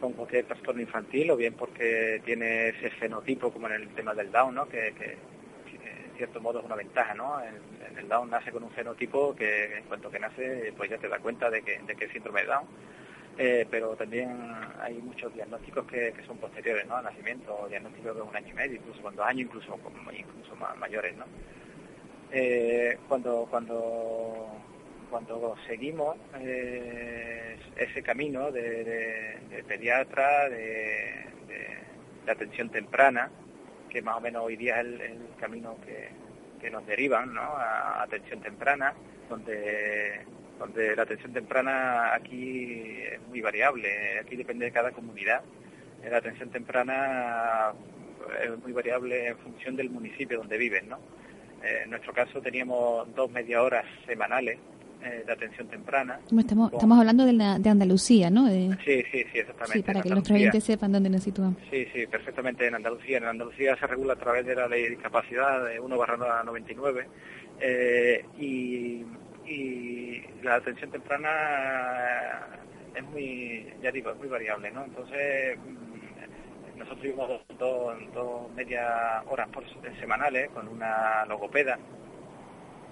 con 0.00 0.12
cualquier 0.12 0.44
trastorno 0.44 0.82
infantil 0.82 1.30
o 1.30 1.36
bien 1.36 1.54
porque 1.54 2.20
tiene 2.24 2.68
ese 2.68 2.90
fenotipo 2.90 3.52
como 3.52 3.66
en 3.68 3.74
el 3.74 3.88
tema 3.90 4.14
del 4.14 4.30
Down 4.30 4.54
¿no? 4.54 4.68
que, 4.68 4.88
en 4.88 6.16
cierto 6.16 6.40
modo 6.40 6.60
es 6.60 6.64
una 6.64 6.76
ventaja 6.76 7.14
¿no? 7.14 7.40
el, 7.40 7.98
el, 7.98 8.08
Down 8.08 8.30
nace 8.30 8.50
con 8.50 8.62
un 8.62 8.70
fenotipo 8.70 9.34
que 9.34 9.78
en 9.78 9.84
cuanto 9.84 10.10
que 10.10 10.18
nace 10.18 10.72
pues 10.76 10.90
ya 10.90 10.98
te 10.98 11.08
da 11.08 11.18
cuenta 11.18 11.50
de 11.50 11.62
que, 11.62 11.78
de 11.86 11.94
que 11.94 12.06
es 12.06 12.12
síndrome 12.12 12.42
de 12.42 12.46
Down 12.46 12.66
eh, 13.38 13.66
pero 13.70 13.94
también 13.96 14.30
hay 14.80 14.94
muchos 14.94 15.32
diagnósticos 15.34 15.86
que, 15.86 16.14
son 16.26 16.38
posteriores 16.38 16.86
¿no? 16.86 16.96
al 16.96 17.04
nacimiento, 17.04 17.66
diagnósticos 17.68 18.16
de 18.16 18.22
un 18.22 18.34
año 18.34 18.48
y 18.48 18.54
medio, 18.54 18.76
incluso 18.76 19.02
con 19.02 19.14
dos 19.14 19.26
años, 19.26 19.46
incluso, 19.46 19.78
incluso 20.16 20.56
más 20.56 20.76
mayores. 20.78 21.14
¿no? 21.16 21.26
Eh, 22.32 22.98
cuando, 23.08 23.46
cuando, 23.50 24.48
cuando 25.10 25.56
seguimos 25.66 26.16
eh, 26.40 27.56
ese 27.76 28.02
camino 28.02 28.50
de, 28.50 29.38
pediatra, 29.66 30.48
de, 30.48 31.24
atención 32.28 32.68
temprana, 32.70 33.30
que 33.88 34.02
más 34.02 34.16
o 34.16 34.20
menos 34.20 34.42
hoy 34.44 34.56
día 34.56 34.80
es 34.80 34.86
el, 34.86 35.20
camino 35.38 35.76
que, 35.84 36.26
nos 36.70 36.84
derivan 36.84 37.32
¿no? 37.32 37.42
a 37.42 38.02
atención 38.02 38.40
temprana, 38.40 38.92
donde, 39.28 40.22
donde 40.58 40.96
la 40.96 41.02
atención 41.02 41.32
temprana 41.32 42.12
aquí 42.12 43.02
es 43.04 43.20
muy 43.28 43.40
variable, 43.40 44.18
aquí 44.18 44.34
depende 44.34 44.64
de 44.64 44.72
cada 44.72 44.90
comunidad. 44.90 45.42
La 46.10 46.16
atención 46.16 46.50
temprana 46.50 47.72
es 48.42 48.58
muy 48.58 48.72
variable 48.72 49.28
en 49.28 49.38
función 49.38 49.76
del 49.76 49.90
municipio 49.90 50.38
donde 50.38 50.58
viven. 50.58 50.88
¿no? 50.88 50.98
en 51.62 51.90
nuestro 51.90 52.12
caso 52.12 52.40
teníamos 52.40 53.14
dos 53.14 53.30
media 53.30 53.62
horas 53.62 53.84
semanales 54.04 54.58
eh, 55.06 55.22
de 55.24 55.32
atención 55.32 55.68
temprana. 55.68 56.18
Estamos, 56.36 56.72
estamos 56.72 56.98
hablando 56.98 57.24
de, 57.24 57.32
la, 57.32 57.58
de 57.58 57.70
Andalucía, 57.70 58.28
¿no? 58.28 58.48
Sí, 58.48 58.74
sí, 58.84 59.04
sí, 59.12 59.38
exactamente. 59.38 59.72
Sí, 59.72 59.82
para 59.82 60.02
que 60.02 60.08
los 60.08 60.30
oyentes 60.30 60.64
sepan 60.64 60.92
dónde 60.92 61.10
nos 61.10 61.22
situamos. 61.22 61.58
Sí, 61.70 61.86
sí, 61.92 62.06
perfectamente 62.06 62.66
en 62.66 62.74
Andalucía. 62.74 63.18
En 63.18 63.24
Andalucía 63.24 63.76
se 63.76 63.86
regula 63.86 64.14
a 64.14 64.16
través 64.16 64.44
de 64.44 64.54
la 64.54 64.66
ley 64.68 64.82
de 64.84 64.90
discapacidad 64.90 65.64
de 65.64 65.78
1 65.78 65.98
barra 65.98 66.42
99 66.42 67.06
eh, 67.60 68.24
y, 68.38 69.04
y 69.48 70.24
la 70.42 70.56
atención 70.56 70.90
temprana 70.90 72.46
es 72.94 73.04
muy, 73.04 73.72
ya 73.82 73.92
digo, 73.92 74.10
es 74.10 74.18
muy 74.18 74.28
variable, 74.28 74.70
¿no? 74.72 74.84
Entonces, 74.84 75.58
mm, 75.58 76.78
nosotros 76.78 77.00
tuvimos 77.00 77.28
dos, 77.28 77.42
dos, 77.58 77.96
dos 78.12 78.52
media 78.54 79.22
horas 79.28 79.48
por 79.50 79.64
semanales 80.00 80.50
con 80.50 80.66
una 80.68 81.24
logopeda 81.26 81.78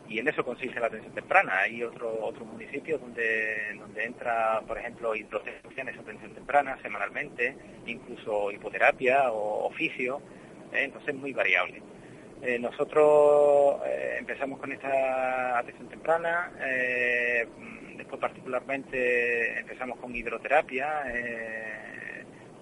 y 0.09 0.19
en 0.19 0.29
eso 0.29 0.45
consiste 0.45 0.79
la 0.81 0.87
atención 0.87 1.15
temprana. 1.15 1.61
Hay 1.61 1.83
otro, 1.83 2.13
otros 2.25 2.47
municipios 2.47 3.01
donde, 3.01 3.75
donde 3.79 4.05
entra, 4.05 4.61
por 4.67 4.79
ejemplo, 4.79 5.15
hidroterapia 5.15 5.65
atención 5.83 6.35
temprana 6.35 6.79
semanalmente, 6.83 7.57
incluso 7.87 8.53
hipoterapia 8.53 9.33
o 9.33 9.67
oficio, 9.67 10.21
¿eh? 10.73 10.85
entonces 10.85 11.15
es 11.15 11.21
muy 11.21 11.33
variable. 11.33 11.83
Eh, 12.43 12.59
nosotros 12.59 13.81
eh, 13.87 14.17
empezamos 14.19 14.61
con 14.61 14.73
esta 14.73 15.59
atención 15.59 15.89
temprana, 15.89 16.53
después 17.97 18.21
particularmente 18.21 19.59
empezamos 19.61 19.99
con 19.99 20.15
hidroterapia, 20.15 21.05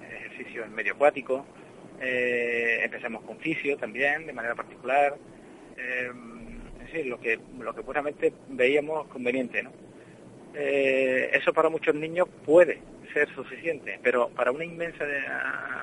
ejercicio 0.01 0.65
en 0.65 0.75
medio 0.75 0.93
acuático, 0.93 1.45
empezamos 2.01 3.23
con 3.23 3.39
fisio 3.39 3.77
también 3.77 4.27
de 4.27 4.33
manera 4.33 4.55
particular 4.55 5.17
lo 7.05 7.19
que, 7.21 7.39
lo 7.59 7.75
que 7.75 7.83
puramente 7.83 8.33
veíamos 8.49 9.07
conveniente, 9.09 9.63
¿no? 9.63 9.71
Eh, 10.55 11.31
eso 11.33 11.53
para 11.53 11.71
muchos 11.71 11.95
niños 11.95 12.29
puede 12.45 12.81
ser 13.15 13.33
suficiente, 13.35 13.99
pero 14.03 14.29
para 14.29 14.53
una 14.53 14.65
inmensa 14.65 15.05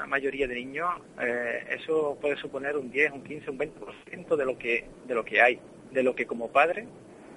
mayoría 0.07 0.47
de 0.47 0.55
niños 0.55 0.89
eh, 1.21 1.63
eso 1.71 2.17
puede 2.21 2.35
suponer 2.37 2.77
un 2.77 2.91
10, 2.91 3.13
un 3.13 3.23
15, 3.23 3.51
un 3.51 3.57
20% 3.57 4.35
de 4.35 4.45
lo 4.45 4.57
que 4.57 4.85
de 5.07 5.15
lo 5.15 5.25
que 5.25 5.41
hay, 5.41 5.59
de 5.91 6.03
lo 6.03 6.15
que 6.15 6.25
como 6.25 6.49
padre 6.49 6.85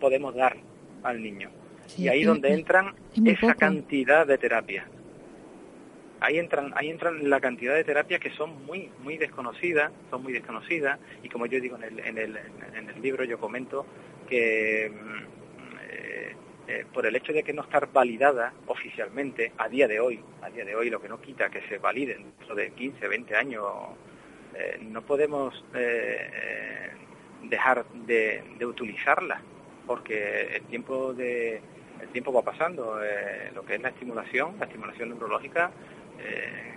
podemos 0.00 0.34
dar 0.34 0.56
al 1.02 1.22
niño. 1.22 1.50
y 1.96 2.08
ahí 2.08 2.20
es 2.20 2.26
donde 2.26 2.52
entran 2.52 2.94
esa 3.24 3.54
cantidad 3.54 4.26
de 4.26 4.38
terapia 4.38 4.86
ahí 6.22 6.38
entran, 6.38 6.72
ahí 6.76 6.88
entran 6.88 7.28
la 7.28 7.40
cantidad 7.40 7.74
de 7.74 7.84
terapias 7.84 8.20
que 8.20 8.30
son 8.30 8.64
muy, 8.64 8.90
muy 9.02 9.18
desconocidas, 9.18 9.92
son 10.10 10.22
muy 10.22 10.32
desconocidas, 10.32 10.98
y 11.22 11.28
como 11.28 11.46
yo 11.46 11.60
digo 11.60 11.76
en 11.76 11.82
el, 11.82 11.98
en 12.00 12.18
el, 12.18 12.36
en 12.74 12.88
el 12.88 13.02
libro, 13.02 13.24
yo 13.24 13.38
comento 13.38 13.84
que 14.28 14.90
mm, 14.90 15.22
eh, 15.90 16.36
eh, 16.68 16.86
por 16.92 17.06
el 17.06 17.16
hecho 17.16 17.32
de 17.32 17.42
que 17.42 17.52
no 17.52 17.62
estar 17.62 17.90
validada 17.92 18.52
oficialmente 18.66 19.52
a 19.58 19.68
día 19.68 19.88
de 19.88 19.98
hoy, 19.98 20.20
a 20.42 20.50
día 20.50 20.64
de 20.64 20.76
hoy 20.76 20.90
lo 20.90 21.00
que 21.00 21.08
no 21.08 21.20
quita 21.20 21.50
que 21.50 21.60
se 21.62 21.78
validen 21.78 22.32
dentro 22.38 22.54
de 22.54 22.70
15, 22.70 23.08
20 23.08 23.36
años, 23.36 23.64
eh, 24.54 24.78
no 24.80 25.02
podemos 25.02 25.64
dejar 27.42 27.84
de, 28.06 28.44
de 28.58 28.66
utilizarla, 28.66 29.40
porque 29.86 30.56
el 30.56 30.62
tiempo 30.62 31.12
de 31.12 31.60
el 32.00 32.08
tiempo 32.08 32.32
va 32.32 32.42
pasando, 32.42 32.98
lo 33.54 33.64
que 33.64 33.76
es 33.76 33.80
la 33.80 33.90
estimulación, 33.90 34.56
la 34.58 34.66
estimulación 34.66 35.10
neurológica 35.10 35.70
eh, 36.20 36.74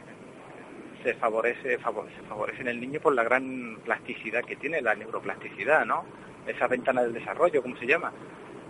se 1.03 1.13
favorece, 1.15 1.77
favorece, 1.77 2.21
favorece 2.27 2.61
en 2.61 2.67
el 2.67 2.79
niño 2.79 2.99
por 2.99 3.13
la 3.13 3.23
gran 3.23 3.77
plasticidad 3.83 4.43
que 4.43 4.55
tiene, 4.55 4.81
la 4.81 4.95
neuroplasticidad, 4.95 5.85
¿no? 5.85 6.05
Esa 6.47 6.67
ventana 6.67 7.03
del 7.03 7.13
desarrollo, 7.13 7.61
¿cómo 7.61 7.77
se 7.77 7.85
llama? 7.85 8.11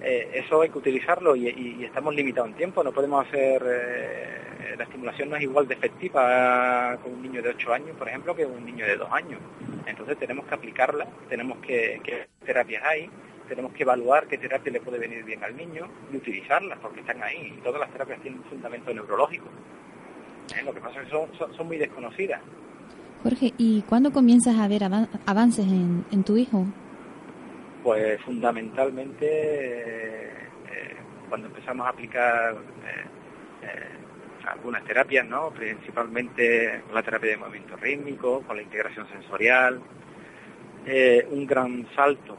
Eh, 0.02 0.30
eso 0.34 0.62
hay 0.62 0.70
que 0.70 0.78
utilizarlo 0.78 1.36
y, 1.36 1.84
estamos 1.84 2.14
limitados 2.14 2.50
en 2.50 2.58
tiempo, 2.58 2.84
no 2.84 2.92
podemos 2.92 3.26
hacer, 3.26 3.64
eh, 3.66 4.76
la 4.78 4.84
estimulación 4.84 5.30
no 5.30 5.38
es 5.38 5.44
igual 5.44 5.68
de 5.68 5.76
efectiva 5.76 6.98
con 7.02 7.14
un 7.14 7.22
niño 7.24 7.42
de 7.42 7.50
8 7.50 7.74
años, 7.74 7.98
por 7.98 8.08
ejemplo, 8.08 8.36
que 8.36 8.46
un 8.46 8.66
niño 8.66 8.86
de 8.86 8.98
2 8.98 9.10
años. 9.12 9.40
Entonces 9.86 10.18
tenemos 10.18 10.46
que 10.46 10.56
aplicarla, 10.56 11.08
tenemos 11.30 11.58
que, 11.60 12.02
qué 12.04 12.28
terapias 12.46 12.84
hay, 12.84 13.10
tenemos 13.48 13.74
que 13.74 13.84
evaluar 13.84 14.28
qué 14.28 14.38
terapia 14.38 14.72
le 14.72 14.82
puede 14.82 15.00
venir 15.00 15.24
bien 15.24 15.44
al 15.44 15.56
niño 15.56 15.88
y 16.12 16.18
utilizarlas, 16.18 16.78
porque 16.80 17.00
están 17.00 17.24
ahí. 17.24 17.60
Todas 17.64 17.80
las 17.80 17.92
terapias 17.92 18.20
tienen 18.22 18.42
un 18.42 18.50
fundamento 18.50 18.94
neurológico. 18.94 19.48
¿Eh? 20.54 20.64
Lo 20.64 20.74
que 20.74 20.82
pasa 20.82 21.02
es 21.02 21.06
que 21.06 21.56
son, 21.56 21.68
muy 21.68 21.78
desconocidas. 21.78 22.42
Jorge, 23.24 23.54
¿y 23.58 23.82
cuándo 23.84 24.12
comienzas 24.12 24.58
a 24.60 24.68
ver 24.68 24.84
avances 25.26 25.66
en, 25.66 26.24
tu 26.24 26.38
hijo? 26.38 26.66
Pues 27.84 28.22
fundamentalmente 28.22 29.26
eh, 29.26 30.96
cuando 31.30 31.48
empezamos 31.48 31.88
a 31.88 31.90
aplicar 31.90 32.56
eh, 33.64 34.48
algunas 34.48 34.84
terapias, 34.84 35.26
¿no? 35.28 35.50
Principalmente 35.50 36.84
la 36.94 37.02
terapia 37.02 37.32
de 37.32 37.38
movimiento 37.38 37.76
rítmico, 37.78 38.42
con 38.42 38.58
la 38.58 38.64
integración 38.64 39.08
sensorial. 39.10 39.82
un 41.32 41.48
gran 41.48 41.88
salto 41.96 42.38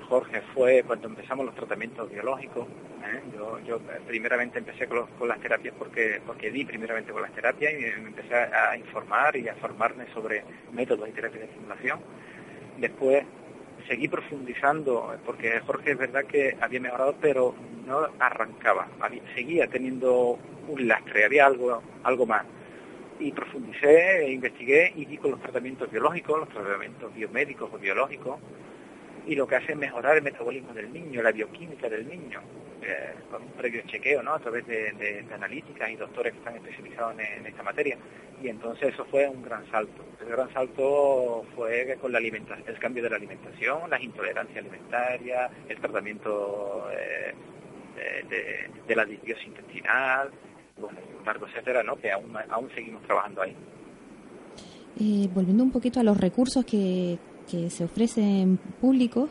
Jorge 0.00 0.40
fue 0.54 0.82
cuando 0.86 1.08
empezamos 1.08 1.46
los 1.46 1.54
tratamientos 1.54 2.10
biológicos. 2.10 2.66
¿eh? 3.04 3.20
Yo, 3.66 3.80
primeramente 4.06 4.58
empecé 4.58 4.86
con, 4.86 5.06
las 5.28 5.40
terapias 5.40 5.74
porque, 5.78 6.20
porque 6.26 6.50
di 6.50 6.64
primeramente 6.64 7.12
con 7.12 7.22
las 7.22 7.32
terapias 7.32 7.72
y 7.72 8.00
me 8.00 8.08
empecé 8.08 8.34
a 8.34 8.76
informar 8.76 9.36
y 9.36 9.48
a 9.48 9.54
formarme 9.56 10.06
sobre 10.12 10.44
métodos 10.72 11.08
y 11.08 11.12
terapias 11.12 11.40
de 11.40 11.46
estimulación. 11.46 12.00
Después 12.78 13.24
seguí 13.88 14.08
profundizando, 14.08 15.16
porque 15.24 15.60
Jorge 15.60 15.92
es 15.92 15.98
verdad 15.98 16.24
que 16.24 16.56
había 16.60 16.80
mejorado, 16.80 17.14
pero 17.20 17.54
no 17.86 18.08
arrancaba, 18.18 18.88
seguía 19.34 19.66
teniendo 19.68 20.38
un 20.68 20.88
lastre, 20.88 21.24
había 21.24 21.46
algo, 21.46 21.82
algo 22.02 22.26
más. 22.26 22.44
Y 23.20 23.30
profundicé, 23.32 24.28
investigué 24.30 24.92
y 24.96 25.04
di 25.04 25.18
con 25.18 25.32
los 25.32 25.40
tratamientos 25.40 25.90
biológicos, 25.90 26.40
los 26.40 26.48
tratamientos 26.48 27.14
biomédicos 27.14 27.70
o 27.72 27.78
biológicos, 27.78 28.40
y 29.26 29.34
lo 29.34 29.46
que 29.46 29.56
hace 29.56 29.72
es 29.72 29.78
mejorar 29.78 30.16
el 30.16 30.22
metabolismo 30.22 30.72
del 30.72 30.92
niño, 30.92 31.22
la 31.22 31.32
bioquímica 31.32 31.88
del 31.88 32.06
niño, 32.06 32.40
eh, 32.82 33.14
con 33.30 33.42
un 33.42 33.48
previo 33.52 33.82
chequeo 33.86 34.22
¿no? 34.22 34.34
a 34.34 34.38
través 34.38 34.66
de, 34.66 35.24
analíticas 35.32 35.90
y 35.90 35.96
doctores 35.96 36.32
que 36.32 36.38
están 36.38 36.56
especializados 36.56 37.14
en, 37.18 37.46
esta 37.46 37.62
materia. 37.62 37.96
Y 38.42 38.48
entonces 38.48 38.92
eso 38.92 39.04
fue 39.06 39.28
un 39.28 39.42
gran 39.42 39.68
salto. 39.70 40.04
El 40.20 40.28
gran 40.28 40.52
salto 40.52 41.46
fue 41.54 41.96
con 42.00 42.12
la 42.12 42.18
alimentación, 42.18 42.68
el 42.68 42.78
cambio 42.78 43.02
de 43.02 43.10
la 43.10 43.16
alimentación, 43.16 43.88
las 43.88 44.02
intolerancias 44.02 44.58
alimentarias, 44.58 45.50
el 45.68 45.80
tratamiento 45.80 46.88
eh, 46.92 47.34
de, 48.86 48.94
la 48.94 49.04
disbiosis 49.04 49.46
intestinal, 49.46 50.30
bueno, 50.76 50.98
embargo, 51.18 51.46
etcétera, 51.46 51.82
¿no? 51.82 51.96
que 51.96 52.12
aún, 52.12 52.36
aún 52.50 52.70
seguimos 52.74 53.02
trabajando 53.04 53.42
ahí. 53.42 53.56
Eh, 55.00 55.28
volviendo 55.32 55.64
un 55.64 55.72
poquito 55.72 56.00
a 56.00 56.02
los 56.02 56.18
recursos 56.18 56.64
que, 56.64 57.18
que 57.50 57.70
se 57.70 57.84
ofrecen 57.84 58.58
públicos, 58.80 59.30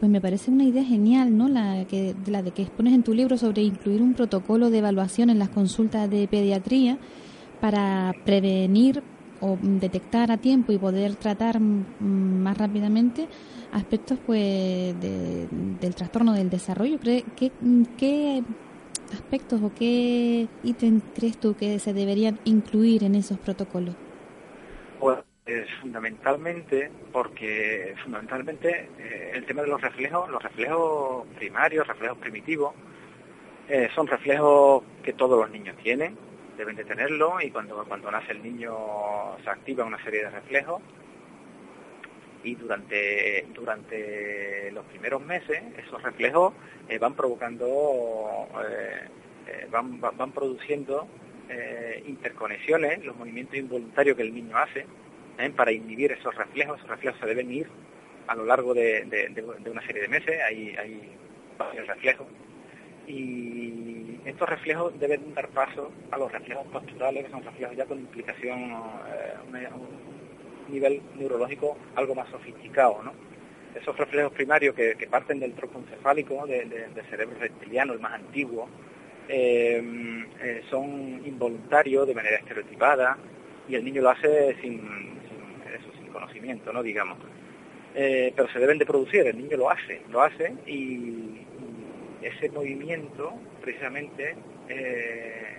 pues 0.00 0.10
me 0.10 0.20
parece 0.20 0.50
una 0.50 0.64
idea 0.64 0.84
genial, 0.84 1.36
¿no? 1.36 1.48
La 1.48 1.84
que, 1.86 2.14
la 2.26 2.42
de 2.42 2.50
que 2.50 2.62
expones 2.62 2.94
en 2.94 3.02
tu 3.02 3.14
libro 3.14 3.36
sobre 3.36 3.62
incluir 3.62 4.02
un 4.02 4.14
protocolo 4.14 4.70
de 4.70 4.78
evaluación 4.78 5.30
en 5.30 5.38
las 5.38 5.48
consultas 5.48 6.10
de 6.10 6.28
pediatría 6.28 6.98
para 7.60 8.14
prevenir 8.24 9.02
o 9.40 9.58
detectar 9.60 10.30
a 10.30 10.36
tiempo 10.36 10.72
y 10.72 10.78
poder 10.78 11.16
tratar 11.16 11.60
más 11.60 12.56
rápidamente 12.56 13.28
aspectos 13.72 14.18
pues 14.24 14.94
del 15.00 15.94
trastorno 15.94 16.32
del 16.32 16.50
desarrollo. 16.50 16.98
¿Qué, 17.00 17.24
¿Qué 17.96 18.42
aspectos 19.12 19.62
o 19.62 19.72
qué 19.74 20.48
ítems 20.62 21.02
crees 21.14 21.38
tú 21.38 21.54
que 21.54 21.78
se 21.78 21.92
deberían 21.92 22.38
incluir 22.44 23.04
en 23.04 23.14
esos 23.14 23.38
protocolos? 23.38 23.94
Pues 25.00 25.18
es 25.46 25.68
fundamentalmente 25.80 26.90
porque 27.12 27.94
fundamentalmente 28.02 28.88
eh, 28.98 29.32
el 29.34 29.44
tema 29.44 29.62
de 29.62 29.68
los 29.68 29.80
reflejos, 29.80 30.28
los 30.30 30.42
reflejos 30.42 31.26
primarios, 31.36 31.86
reflejos 31.86 32.18
primitivos, 32.18 32.74
eh, 33.68 33.88
son 33.94 34.06
reflejos 34.06 34.82
que 35.02 35.12
todos 35.12 35.38
los 35.38 35.50
niños 35.50 35.76
tienen, 35.82 36.16
deben 36.56 36.76
de 36.76 36.84
tenerlo 36.84 37.40
y 37.42 37.50
cuando, 37.50 37.84
cuando 37.84 38.10
nace 38.10 38.32
el 38.32 38.42
niño 38.42 38.74
se 39.42 39.50
activa 39.50 39.84
una 39.84 40.02
serie 40.02 40.22
de 40.22 40.30
reflejos 40.30 40.80
y 42.42 42.54
durante, 42.54 43.46
durante 43.54 44.70
los 44.72 44.84
primeros 44.86 45.20
meses 45.22 45.62
esos 45.76 46.02
reflejos 46.02 46.54
eh, 46.88 46.98
van 46.98 47.14
provocando, 47.14 48.48
van, 49.70 50.00
van, 50.00 50.32
produciendo 50.32 51.06
interconexiones, 52.06 53.04
los 53.04 53.16
movimientos 53.16 53.56
involuntarios 53.56 54.16
que 54.16 54.22
el 54.22 54.34
niño 54.34 54.56
hace, 54.56 54.86
para 55.56 55.72
inhibir 55.72 56.12
esos 56.12 56.34
reflejos, 56.34 56.78
esos 56.78 56.90
reflejos 56.90 57.20
se 57.20 57.26
deben 57.26 57.50
ir 57.50 57.68
a 58.26 58.34
lo 58.34 58.44
largo 58.44 58.72
de, 58.74 59.06
una 59.70 59.86
serie 59.86 60.02
de 60.02 60.08
meses, 60.08 60.40
hay, 60.48 60.74
hay 60.76 61.12
varios 61.58 61.86
reflejos, 61.86 62.26
y 63.06 64.18
estos 64.24 64.48
reflejos 64.48 64.98
deben 64.98 65.34
dar 65.34 65.48
paso 65.48 65.92
a 66.10 66.18
los 66.18 66.32
reflejos 66.32 66.66
posturales, 66.68 67.24
que 67.26 67.30
son 67.30 67.42
reflejos 67.42 67.76
ya 67.76 67.84
con 67.84 67.98
implicación, 67.98 68.72
eh, 69.52 69.68
un 69.74 70.72
nivel 70.72 71.02
neurológico 71.16 71.76
algo 71.94 72.14
más 72.14 72.28
sofisticado, 72.30 73.02
¿no? 73.02 73.12
Esos 73.74 73.96
reflejos 73.98 74.32
primarios 74.32 74.74
que, 74.74 74.94
parten 75.10 75.40
del 75.40 75.52
tronco 75.52 75.80
encefálico, 75.80 76.46
del 76.46 76.70
cerebro 77.10 77.36
reptiliano, 77.38 77.92
el 77.92 77.98
más 77.98 78.14
antiguo, 78.14 78.68
eh, 79.28 79.82
eh, 80.40 80.62
son 80.70 81.22
involuntarios 81.24 82.06
de 82.06 82.14
manera 82.14 82.36
estereotipada 82.36 83.18
y 83.68 83.74
el 83.74 83.84
niño 83.84 84.02
lo 84.02 84.10
hace 84.10 84.54
sin 84.60 85.13
conocimiento, 86.14 86.72
¿no? 86.72 86.82
digamos. 86.82 87.18
pero 87.92 88.48
se 88.48 88.58
deben 88.58 88.78
de 88.78 88.86
producir, 88.86 89.26
el 89.26 89.36
niño 89.36 89.58
lo 89.58 89.70
hace, 89.70 90.00
lo 90.10 90.22
hace 90.22 90.54
y, 90.66 91.44
ese 92.24 92.48
movimiento 92.50 93.34
precisamente 93.60 94.34
eh, 94.68 95.56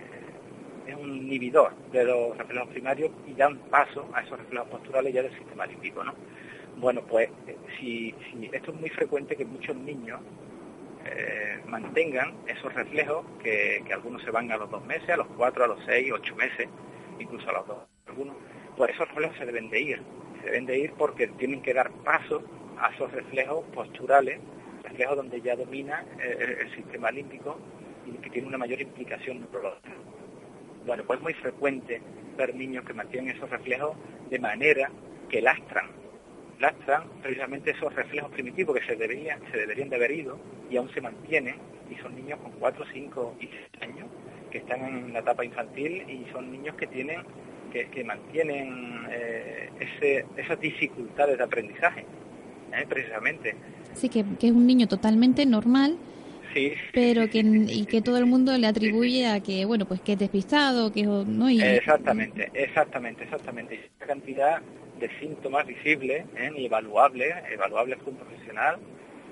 es 0.86 0.94
un 0.96 1.16
inhibidor 1.16 1.74
de 1.92 2.04
los 2.04 2.36
reflejos 2.36 2.68
primarios 2.68 3.10
y 3.26 3.34
da 3.34 3.48
un 3.48 3.58
paso 3.70 4.08
a 4.12 4.22
esos 4.22 4.38
reflejos 4.38 4.68
posturales 4.68 5.14
ya 5.14 5.22
del 5.22 5.36
sistema 5.36 5.66
límbico. 5.66 6.02
¿no? 6.02 6.14
Bueno, 6.76 7.02
pues 7.02 7.28
eh, 7.46 7.56
si, 7.78 8.14
esto 8.52 8.72
es 8.72 8.80
muy 8.80 8.90
frecuente 8.90 9.36
que 9.36 9.44
muchos 9.44 9.76
niños 9.76 10.20
eh, 11.04 11.60
mantengan 11.66 12.34
esos 12.48 12.72
reflejos, 12.74 13.24
que, 13.42 13.82
algunos 13.92 14.22
se 14.22 14.30
van 14.30 14.50
a 14.50 14.56
los 14.56 14.70
dos 14.70 14.84
meses, 14.86 15.08
a 15.10 15.16
los 15.16 15.28
cuatro, 15.36 15.64
a 15.64 15.68
los 15.68 15.78
seis, 15.86 16.10
ocho 16.12 16.34
meses, 16.34 16.68
incluso 17.20 17.48
a 17.48 17.52
los 17.52 17.66
dos, 17.66 17.78
algunos, 18.08 18.36
pues 18.76 18.90
esos 18.90 19.08
reflejos 19.08 19.36
se 19.38 19.46
deben 19.46 19.70
de 19.70 19.80
ir, 19.80 20.02
deben 20.46 20.66
de 20.66 20.78
ir 20.78 20.92
porque 20.92 21.26
tienen 21.26 21.60
que 21.60 21.74
dar 21.74 21.90
paso 22.04 22.42
a 22.78 22.90
esos 22.94 23.10
reflejos 23.12 23.64
posturales 23.74 24.40
reflejos 24.82 25.16
donde 25.16 25.40
ya 25.40 25.56
domina 25.56 26.04
eh, 26.22 26.58
el 26.60 26.74
sistema 26.74 27.10
límbico 27.10 27.58
y 28.06 28.12
que 28.18 28.30
tiene 28.30 28.48
una 28.48 28.58
mayor 28.58 28.80
implicación 28.80 29.40
neurológica. 29.40 29.90
Bueno, 30.86 31.02
pues 31.04 31.18
es 31.18 31.22
muy 31.22 31.34
frecuente 31.34 32.00
ver 32.36 32.54
niños 32.54 32.84
que 32.84 32.94
mantienen 32.94 33.34
esos 33.34 33.50
reflejos 33.50 33.96
de 34.30 34.38
manera 34.38 34.90
que 35.28 35.42
lastran, 35.42 35.86
lastran 36.60 37.08
precisamente 37.22 37.72
esos 37.72 37.92
reflejos 37.94 38.30
primitivos 38.30 38.78
que 38.78 38.86
se 38.86 38.94
deberían, 38.94 39.40
se 39.50 39.58
deberían 39.58 39.88
de 39.88 39.96
haber 39.96 40.12
ido 40.12 40.38
y 40.70 40.76
aún 40.76 40.88
se 40.92 41.00
mantienen, 41.00 41.56
y 41.90 41.96
son 41.96 42.14
niños 42.14 42.38
con 42.40 42.52
4, 42.52 42.84
5 42.92 43.36
y 43.40 43.46
6 43.46 43.58
años 43.80 44.08
que 44.50 44.58
están 44.58 44.84
en 44.84 45.12
la 45.12 45.20
etapa 45.20 45.44
infantil 45.44 46.04
y 46.08 46.26
son 46.32 46.50
niños 46.50 46.76
que 46.76 46.86
tienen 46.86 47.22
que, 47.84 48.04
mantienen 48.04 49.06
eh, 49.10 49.70
esas 50.36 50.60
dificultades 50.60 51.36
de 51.38 51.44
aprendizaje, 51.44 52.00
¿eh? 52.72 52.86
precisamente. 52.88 53.54
Sí, 53.94 54.08
que, 54.08 54.20
es 54.20 54.52
un 54.52 54.66
niño 54.66 54.88
totalmente 54.88 55.44
normal, 55.46 55.98
pero 56.92 57.28
que 57.28 57.40
y 57.40 57.84
que 57.86 58.00
todo 58.00 58.16
el 58.18 58.26
mundo 58.26 58.56
le 58.56 58.66
atribuye 58.66 59.26
a 59.26 59.40
que 59.40 59.66
bueno 59.66 59.84
pues 59.84 60.00
que 60.00 60.12
es 60.12 60.18
despistado 60.18 60.90
que 60.90 61.02
no 61.02 61.50
exactamente 61.50 62.50
exactamente 62.54 63.24
exactamente 63.24 63.74
esa 63.74 64.06
cantidad 64.06 64.62
de 64.98 65.10
síntomas 65.20 65.66
visibles 65.66 66.24
¿eh? 66.34 66.50
y 66.56 66.64
evaluables 66.64 67.34
evaluables 67.50 67.98
por 67.98 68.14
un 68.14 68.20
profesional 68.20 68.78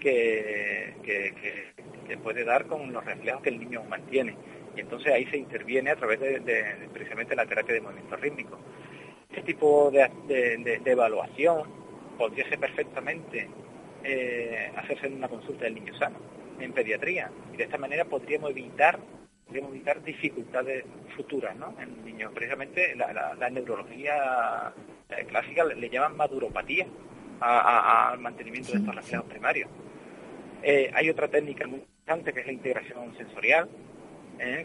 que, 0.00 0.92
que, 1.02 2.16
puede 2.18 2.44
dar 2.44 2.66
con 2.66 2.92
los 2.92 3.04
reflejos 3.04 3.42
que 3.42 3.48
el 3.48 3.58
niño 3.58 3.82
mantiene 3.84 4.36
y 4.76 4.80
entonces 4.80 5.12
ahí 5.12 5.26
se 5.26 5.36
interviene 5.36 5.90
a 5.90 5.96
través 5.96 6.20
de, 6.20 6.88
precisamente 6.92 7.36
la 7.36 7.46
terapia 7.46 7.74
de 7.74 7.80
movimiento 7.80 8.16
rítmico 8.16 8.58
este 9.28 9.42
tipo 9.42 9.90
de, 9.90 10.80
de 10.82 10.90
evaluación 10.90 11.62
podría 12.16 12.48
ser 12.48 12.58
perfectamente 12.58 13.48
eh, 14.02 14.70
hacerse 14.76 15.08
una 15.08 15.28
consulta 15.28 15.64
del 15.64 15.76
niño 15.76 15.94
sano 15.94 16.16
en 16.60 16.72
pediatría 16.72 17.30
y 17.52 17.56
de 17.56 17.64
esta 17.64 17.78
manera 17.78 18.04
podríamos 18.04 18.50
evitar 18.50 18.98
podríamos 19.46 19.72
evitar 19.72 20.02
dificultades 20.02 20.84
futuras 21.16 21.56
¿no? 21.56 21.74
en 21.80 21.90
el 21.90 22.04
niño. 22.04 22.30
Precisamente 22.32 22.94
la, 22.96 23.50
neurología 23.50 24.72
eh, 25.08 25.24
clásica 25.26 25.64
le, 25.64 25.88
llaman 25.88 26.16
maduropatía 26.16 26.86
al 27.40 28.18
mantenimiento 28.20 28.72
de 28.72 28.78
estos 28.78 28.94
reflejos 28.94 29.26
primarios. 29.26 29.70
Eh, 30.62 30.90
hay 30.94 31.10
otra 31.10 31.28
técnica 31.28 31.66
muy 31.66 31.80
importante 31.80 32.32
que 32.32 32.40
es 32.40 32.46
la 32.46 32.52
integración 32.52 33.16
sensorial, 33.16 33.68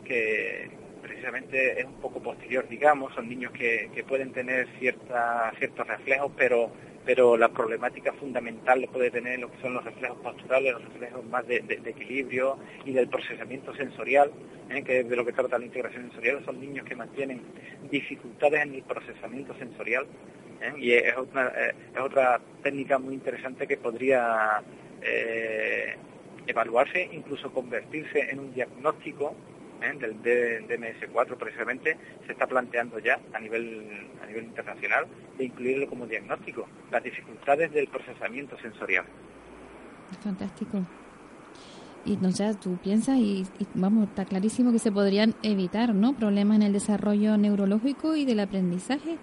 que 0.03 0.69
precisamente 1.01 1.79
es 1.79 1.85
un 1.85 2.01
poco 2.01 2.21
posterior, 2.21 2.67
digamos, 2.67 3.13
son 3.13 3.29
niños 3.29 3.51
que, 3.53 3.89
que 3.93 4.03
pueden 4.03 4.31
tener 4.31 4.67
cierta, 4.79 5.51
ciertos 5.57 5.87
reflejos, 5.87 6.31
pero 6.37 6.71
pero 7.09 7.37
la 7.37 7.49
problemática 7.49 8.13
fundamental 8.13 8.87
puede 8.93 9.09
tener 9.09 9.39
lo 9.39 9.49
que 9.49 9.59
son 9.61 9.73
los 9.73 9.83
reflejos 9.83 10.19
posturales, 10.19 10.73
los 10.73 10.83
reflejos 10.85 11.25
más 11.25 11.47
de, 11.47 11.57
equilibrio 11.85 12.59
y 12.85 12.93
del 12.93 13.07
procesamiento 13.07 13.73
sensorial, 13.73 14.31
¿eh? 14.69 14.83
que 14.83 14.99
es 14.99 15.09
de 15.09 15.15
lo 15.15 15.25
que 15.25 15.33
trata 15.33 15.57
la 15.57 15.65
integración 15.65 16.03
sensorial, 16.03 16.45
son 16.45 16.59
niños 16.59 16.85
que 16.85 16.95
mantienen 16.95 17.41
dificultades 17.89 18.61
en 18.61 18.75
el 18.75 18.83
procesamiento 18.83 19.55
sensorial 19.57 20.05
¿eh? 20.61 20.73
y 20.77 20.91
es 20.91 21.17
otra, 21.17 21.51
eh, 21.57 21.73
es 21.95 21.99
otra 21.99 22.39
técnica 22.61 22.99
muy 22.99 23.15
interesante 23.15 23.65
que 23.65 23.77
podría 23.77 24.61
evaluarse, 26.45 27.09
incluso 27.11 27.51
convertirse 27.51 28.29
en 28.29 28.39
un 28.39 28.53
diagnóstico 28.53 29.33
¿eh? 29.81 29.97
del 29.99 30.21
DMS4 30.67 31.37
precisamente 31.37 31.97
se 32.25 32.31
está 32.31 32.47
planteando 32.47 32.99
ya 32.99 33.19
a 33.33 33.39
nivel, 33.39 34.07
a 34.21 34.25
nivel 34.27 34.45
internacional 34.45 35.05
de 35.37 35.45
incluirlo 35.45 35.87
como 35.87 36.05
diagnóstico, 36.05 36.67
las 36.91 37.03
dificultades 37.03 37.71
del 37.71 37.87
procesamiento 37.87 38.57
sensorial. 38.59 39.05
Fantástico. 40.21 40.83
Y 42.05 42.13
entonces 42.13 42.59
tú 42.59 42.77
piensas 42.77 43.17
y, 43.17 43.45
vamos, 43.73 44.07
está 44.07 44.25
clarísimo 44.25 44.71
que 44.71 44.79
se 44.79 44.91
podrían 44.91 45.35
evitar, 45.43 45.93
¿no? 45.93 46.13
Problemas 46.13 46.57
en 46.57 46.63
el 46.63 46.73
desarrollo 46.73 47.37
neurológico 47.37 48.15
y 48.15 48.25
del 48.25 48.39
aprendizaje, 48.39 49.17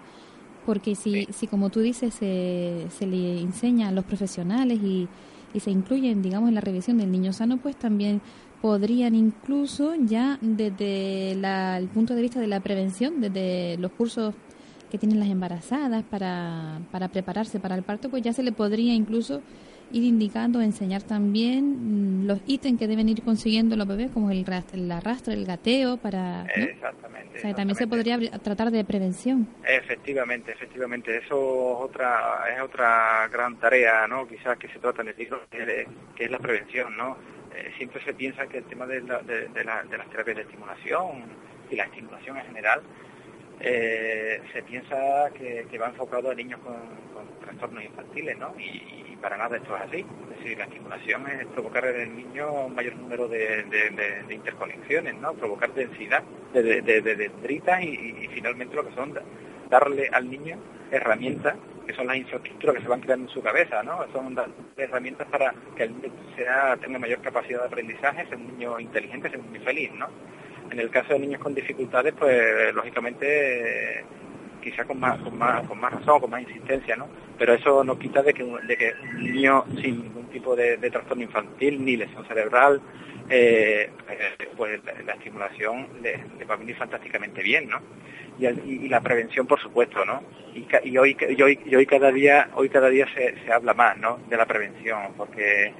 porque 0.66 0.94
si, 0.94 1.24
si 1.32 1.46
como 1.46 1.70
tú 1.70 1.80
dices, 1.80 2.14
se, 2.14 2.86
se 2.90 3.06
le 3.06 3.40
enseña 3.40 3.88
a 3.88 3.92
los 3.92 4.04
profesionales 4.04 4.78
y, 4.82 5.08
y 5.54 5.60
se 5.60 5.70
incluyen, 5.70 6.22
digamos, 6.22 6.48
en 6.48 6.54
la 6.54 6.60
revisión 6.60 6.98
del 6.98 7.10
niño 7.10 7.32
sano, 7.32 7.56
pues 7.56 7.76
también 7.76 8.20
podrían 8.60 9.14
incluso 9.14 9.94
ya 9.94 10.38
desde 10.40 11.32
el 11.32 11.88
punto 11.88 12.14
de 12.14 12.22
vista 12.22 12.40
de 12.40 12.46
la 12.46 12.60
prevención, 12.60 13.20
desde 13.20 13.76
los 13.78 13.92
cursos 13.92 14.34
que 14.90 14.98
tienen 14.98 15.18
las 15.18 15.28
embarazadas 15.28 16.04
para, 16.04 16.80
para 16.92 17.08
prepararse 17.08 17.60
para 17.60 17.74
el 17.74 17.82
parto, 17.82 18.08
pues 18.08 18.22
ya 18.22 18.32
se 18.32 18.42
le 18.42 18.52
podría 18.52 18.94
incluso 18.94 19.42
ir 19.92 20.02
indicando, 20.02 20.60
enseñar 20.60 21.02
también 21.02 22.22
mm, 22.22 22.26
los 22.26 22.40
ítems 22.46 22.78
que 22.78 22.88
deben 22.88 23.08
ir 23.08 23.22
consiguiendo 23.22 23.76
los 23.76 23.86
bebés, 23.86 24.10
como 24.10 24.30
el, 24.30 24.44
el 24.72 24.92
arrastre, 24.92 25.34
el 25.34 25.44
gateo, 25.44 25.96
para... 25.96 26.44
Exactamente. 26.46 27.38
O 27.38 27.40
sea, 27.40 27.54
también 27.54 27.76
se 27.76 27.86
podría 27.86 28.18
tratar 28.40 28.70
de 28.70 28.84
prevención. 28.84 29.46
Efectivamente, 29.64 30.52
efectivamente. 30.52 31.16
Eso 31.18 31.34
es 31.34 31.90
otra, 31.90 32.44
es 32.54 32.60
otra 32.60 33.28
gran 33.30 33.56
tarea, 33.56 34.06
¿no? 34.08 34.26
Quizás 34.26 34.58
que 34.58 34.68
se 34.68 34.78
trata 34.78 35.02
en 35.02 35.08
el 35.08 35.16
libro, 35.16 35.40
que 35.50 36.24
es 36.24 36.30
la 36.30 36.38
prevención, 36.38 36.96
¿no? 36.96 37.16
Eh, 37.56 37.72
siempre 37.78 38.02
se 38.04 38.12
piensa 38.12 38.46
que 38.46 38.58
el 38.58 38.64
tema 38.64 38.86
de, 38.86 39.00
las 39.00 40.10
terapias 40.10 40.36
de 40.36 40.42
estimulación 40.42 41.24
y 41.70 41.76
la 41.76 41.84
estimulación 41.84 42.36
en 42.36 42.44
general 42.46 42.82
eh, 43.60 44.42
se 44.52 44.62
piensa 44.62 45.30
que, 45.34 45.78
va 45.78 45.88
enfocado 45.88 46.30
a 46.30 46.34
niños 46.34 46.60
con, 46.60 46.76
trastornos 47.40 47.82
infantiles, 47.82 48.36
¿no? 48.38 48.54
Y, 48.58 49.16
para 49.22 49.38
nada 49.38 49.56
esto 49.56 49.74
es 49.74 49.82
así. 49.82 50.06
Es 50.30 50.38
decir, 50.38 50.58
la 50.58 50.64
estimulación 50.64 51.26
es 51.28 51.46
provocar 51.46 51.86
en 51.86 52.00
el 52.02 52.16
niño 52.16 52.66
un 52.66 52.74
mayor 52.74 52.94
número 52.96 53.26
de, 53.26 53.64
interconexiones, 54.28 55.14
¿no? 55.14 55.32
Provocar 55.32 55.72
densidad 55.72 56.22
de, 56.52 56.82
dendritas 56.82 57.82
y, 57.82 58.28
finalmente 58.34 58.76
lo 58.76 58.86
que 58.86 58.94
son 58.94 59.18
darle 59.70 60.10
al 60.12 60.30
niño 60.30 60.58
herramientas 60.90 61.56
que 61.86 61.94
son 61.94 62.06
las 62.06 62.16
infraestructuras 62.16 62.76
que 62.76 62.82
se 62.82 62.88
van 62.88 63.00
creando 63.00 63.28
en 63.28 63.34
su 63.34 63.42
cabeza, 63.42 63.82
¿no? 63.82 64.04
Son 64.12 64.36
herramientas 64.76 65.26
para 65.28 65.54
que 65.76 65.84
el 65.84 65.94
niño 65.94 66.12
sea, 66.36 66.76
tenga 66.76 66.98
mayor 66.98 67.20
capacidad 67.20 67.60
de 67.60 67.66
aprendizaje, 67.66 68.26
sea 68.26 68.36
un 68.36 68.46
niño 68.46 68.78
inteligente, 68.80 69.30
sea 69.30 69.38
un 69.38 69.52
niño 69.52 69.64
feliz, 69.64 69.92
¿no? 69.94 70.08
En 70.70 70.80
el 70.80 70.90
caso 70.90 71.12
de 71.12 71.20
niños 71.20 71.40
con 71.40 71.54
dificultades, 71.54 72.12
pues 72.18 72.74
lógicamente 72.74 74.04
quizá 74.60 74.84
con 74.84 74.98
más, 74.98 75.18
con 75.20 75.38
más, 75.38 75.64
con 75.66 75.78
más 75.78 75.92
razón, 75.92 76.20
con 76.20 76.30
más 76.30 76.42
insistencia, 76.42 76.96
¿no? 76.96 77.06
Pero 77.38 77.54
eso 77.54 77.84
no 77.84 77.96
quita 77.98 78.22
de 78.22 78.34
que, 78.34 78.42
de 78.42 78.76
que 78.76 78.92
un 79.14 79.22
niño 79.22 79.64
sin 79.80 80.02
ningún 80.02 80.26
tipo 80.26 80.56
de, 80.56 80.76
trastorno 80.90 81.22
infantil 81.22 81.84
ni 81.84 81.96
lesión 81.96 82.26
cerebral, 82.26 82.80
eh, 83.28 83.90
pues 84.56 84.80
la, 85.04 85.14
estimulación 85.14 85.88
le, 86.02 86.24
le, 86.38 86.44
va 86.44 86.54
a 86.54 86.58
venir 86.58 86.76
fantásticamente 86.76 87.42
bien, 87.42 87.68
¿no? 87.68 87.80
y, 88.38 88.88
la 88.88 89.00
prevención 89.00 89.46
por 89.46 89.60
supuesto 89.60 90.04
no 90.04 90.22
y, 90.54 90.98
hoy, 90.98 91.16
y 91.64 91.74
hoy 91.74 91.86
cada 91.86 92.12
día 92.12 92.50
hoy 92.54 92.68
cada 92.68 92.88
día 92.88 93.06
se, 93.14 93.34
se 93.44 93.52
habla 93.52 93.74
más 93.74 93.96
no 93.96 94.18
de 94.28 94.36
la 94.36 94.46
prevención 94.46 95.14
porque 95.16 95.72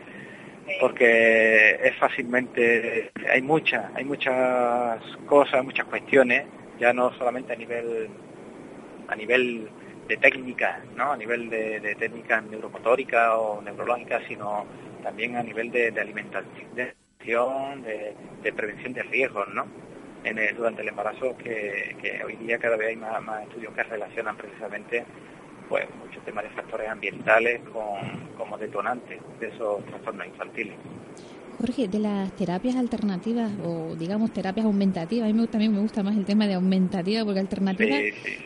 porque 0.81 1.79
es 1.83 1.95
fácilmente 1.97 3.11
hay 3.31 3.43
muchas 3.43 3.95
hay 3.95 4.05
muchas 4.05 5.01
cosas 5.27 5.65
muchas 5.65 5.87
cuestiones 5.87 6.47
ya 6.81 6.93
no 6.93 7.13
solamente 7.19 7.53
a 7.53 7.57
nivel 7.57 8.09
a 9.09 9.15
nivel 9.15 9.69
de 10.09 10.17
técnicas, 10.17 10.79
¿no? 10.95 11.13
A 11.13 11.17
nivel 11.17 11.51
de, 11.51 11.81
de 11.81 11.95
técnicas 11.97 12.45
neuromotóricas 12.45 13.31
o 13.35 13.61
neurológicas, 13.63 14.23
sino 14.29 14.65
también 15.03 15.37
a 15.37 15.43
nivel 15.43 15.71
de, 15.71 15.89
alimentación, 16.01 16.75
de, 16.75 16.95
prevención 18.57 18.93
de 18.93 19.03
riesgos, 19.03 19.49
¿no? 19.55 19.67
En 20.25 20.39
durante 20.57 20.83
el 20.83 20.89
embarazo, 20.89 21.37
que, 21.37 22.23
hoy 22.25 22.37
día 22.37 22.59
cada 22.59 22.77
vez 22.77 22.89
hay 22.89 22.97
más, 22.97 23.43
estudios 23.43 23.73
que 23.75 23.83
relacionan 23.83 24.37
precisamente 24.37 25.05
pues 25.69 25.85
muchos 25.97 26.25
temas 26.25 26.45
de 26.45 26.51
factores 26.51 26.89
ambientales 26.89 27.61
como 28.37 28.59
detonantes 28.59 29.21
de 29.41 29.49
esos 29.49 29.85
trastornos 29.87 30.27
infantiles. 30.27 30.77
Jorge, 31.59 31.89
de 31.89 31.99
las 31.99 32.35
terapias 32.37 32.77
alternativas 32.77 33.51
o 33.65 33.97
digamos 33.97 34.33
terapias 34.33 34.67
aumentativas, 34.67 35.29
a 35.29 35.33
mí 35.33 35.47
también 35.47 35.73
me 35.73 35.81
gusta 35.81 36.03
más 36.03 36.17
el 36.17 36.25
tema 36.25 36.47
de 36.47 36.55
aumentativa 36.55 37.25
porque 37.25 37.41
alternativa 37.41 37.97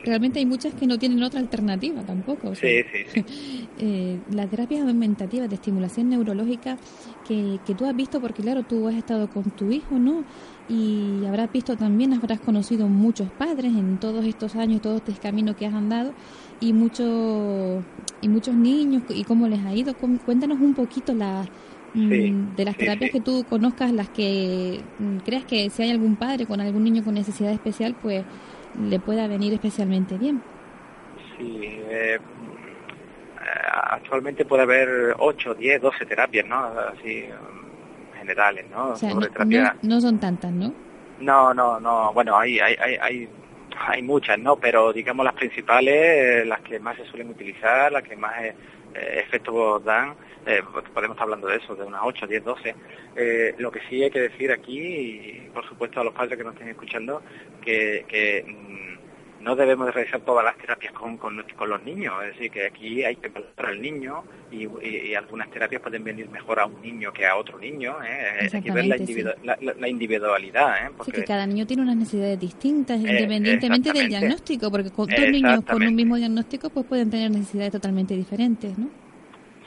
realmente 0.05 0.38
hay 0.38 0.46
muchas 0.46 0.75
que 0.75 0.87
no 0.87 0.99
tienen 0.99 1.23
otra 1.23 1.40
alternativa 1.40 2.03
tampoco. 2.03 2.55
sí, 2.55 2.83
sí, 2.92 3.05
sí. 3.12 3.68
eh, 3.79 4.18
las 4.31 4.49
terapias 4.49 4.87
aumentativas 4.87 5.49
de 5.49 5.57
estimulación 5.57 6.09
neurológica 6.09 6.79
que, 7.27 7.59
que 7.66 7.75
tú 7.75 7.85
has 7.87 7.96
visto, 7.96 8.20
porque 8.20 8.42
claro, 8.42 8.62
tú 8.62 8.87
has 8.88 8.94
estado 8.94 9.29
con 9.29 9.51
tu 9.51 9.73
hijo, 9.73 9.99
¿no? 9.99 10.25
Y 10.68 11.25
habrás 11.27 11.51
visto 11.53 11.77
también, 11.77 12.12
habrás 12.12 12.38
conocido 12.38 12.87
muchos 12.87 13.29
padres 13.33 13.73
en 13.73 13.99
todos 13.99 14.25
estos 14.25 14.55
años, 14.55 14.81
todo 14.81 14.99
este 14.99 15.12
camino 15.14 15.57
que 15.57 15.66
has 15.66 15.75
andado 15.75 16.14
y, 16.61 16.73
muchos 16.73 17.83
y 18.20 18.29
muchos 18.29 18.55
niños 18.55 19.03
y 19.09 19.25
cómo 19.25 19.49
les 19.49 19.64
ha 19.64 19.75
ido. 19.75 19.94
Cuéntanos 19.94 20.61
un 20.61 20.75
poquito 20.75 21.12
las 21.12 21.49
Mm, 21.92 22.55
de 22.55 22.64
las 22.64 22.76
terapias 22.76 23.11
que 23.11 23.20
tú 23.20 23.44
conozcas, 23.48 23.92
las 23.92 24.09
que 24.09 24.81
mm, 24.98 25.18
creas 25.18 25.44
que 25.44 25.70
si 25.70 25.83
hay 25.83 25.90
algún 25.90 26.16
padre 26.16 26.46
con 26.46 26.61
algún 26.61 26.85
niño 26.85 27.03
con 27.03 27.14
necesidad 27.14 27.53
especial, 27.53 27.96
pues 28.00 28.24
le 28.81 29.00
pueda 29.00 29.26
venir 29.26 29.53
especialmente 29.53 30.16
bien. 30.16 30.40
Sí, 31.37 31.61
eh, 31.62 32.18
actualmente 33.72 34.44
puede 34.44 34.62
haber 34.62 35.14
8, 35.18 35.55
10, 35.55 35.83
12 35.83 36.07
terapias, 36.07 36.46
¿no? 36.46 36.57
Así, 36.59 37.24
generales, 38.18 38.66
¿no? 38.70 38.90
no, 39.83 40.00
son 40.00 40.18
tantas, 40.18 40.53
¿no? 40.53 40.72
No, 41.20 41.53
no, 41.55 41.81
no. 41.81 42.12
Bueno, 42.12 42.37
hay, 42.37 42.61
hay, 42.61 42.76
hay, 42.81 42.96
hay, 43.00 43.29
muchas, 44.03 44.38
¿no? 44.38 44.57
Pero 44.57 44.93
digamos 44.93 45.25
las 45.25 45.35
principales, 45.35 45.95
eh, 45.95 46.45
las 46.45 46.61
que 46.61 46.79
más 46.79 46.97
se 46.97 47.05
suelen 47.07 47.31
utilizar, 47.31 47.90
las 47.90 48.03
que 48.03 48.16
más 48.16 48.33
eh, 48.43 48.55
efectos 48.95 49.85
dan, 49.85 50.14
eh, 50.47 50.62
podemos 50.95 51.14
estar 51.14 51.25
hablando 51.25 51.49
de 51.49 51.57
eso, 51.57 51.75
de 51.75 51.85
unas 51.85 52.01
8, 52.05 52.27
10, 52.27 52.45
12. 52.45 52.75
lo 53.59 53.71
que 53.71 53.81
sí 53.88 54.03
hay 54.03 54.11
que 54.11 54.21
decir 54.21 54.51
aquí, 54.53 54.79
y 54.79 55.51
por 55.53 55.66
supuesto 55.66 56.01
a 56.01 56.05
los 56.05 56.14
padres 56.14 56.38
que 56.38 56.45
nos 56.45 56.55
estén 56.55 56.69
escuchando, 56.69 57.23
que, 57.62 58.45
mm, 58.47 58.99
no 59.40 59.57
debemos 59.57 59.87
de 59.87 59.92
realizar 59.92 60.20
todas 60.20 60.44
las 60.44 60.57
terapias 60.59 60.92
con, 60.92 61.16
con, 61.16 61.37
los 61.37 61.83
niños, 61.83 62.14
es 62.22 62.35
decir, 62.35 62.50
que 62.50 62.66
aquí 62.66 63.05
hay 63.05 63.16
que 63.16 63.31
preparar 63.31 63.72
al 63.72 63.81
niño 63.81 64.22
y, 64.50 65.14
algunas 65.14 65.50
terapias 65.50 65.81
pueden 65.83 66.05
venir 66.05 66.29
mejor 66.29 66.61
a 66.61 66.66
un 66.66 66.81
niño 66.81 67.12
que 67.12 67.26
a 67.26 67.37
otro 67.37 67.59
niño, 67.59 67.96
¿eh? 68.03 68.48
hay 68.53 68.62
que 68.62 68.70
ver 68.70 68.87
la, 68.87 69.88
individualidad. 69.88 70.87
¿eh? 70.87 70.90
Porque... 70.96 71.12
que 71.12 71.24
cada 71.24 71.46
niño 71.46 71.66
tiene 71.66 71.83
unas 71.83 71.96
necesidades 71.96 72.38
distintas, 72.38 72.98
eh, 73.03 73.09
independientemente 73.09 73.92
del 73.92 74.09
diagnóstico, 74.09 74.70
porque 74.70 74.90
con 74.90 75.09
dos 75.09 75.29
niños 75.31 75.64
con 75.64 75.83
un 75.83 75.94
mismo 75.94 76.16
diagnóstico 76.16 76.70
pues 76.70 76.87
pueden 76.87 77.11
tener 77.11 77.31
necesidades 77.31 77.72
totalmente 77.72 78.14
diferentes, 78.14 78.76
¿no? 78.79 78.88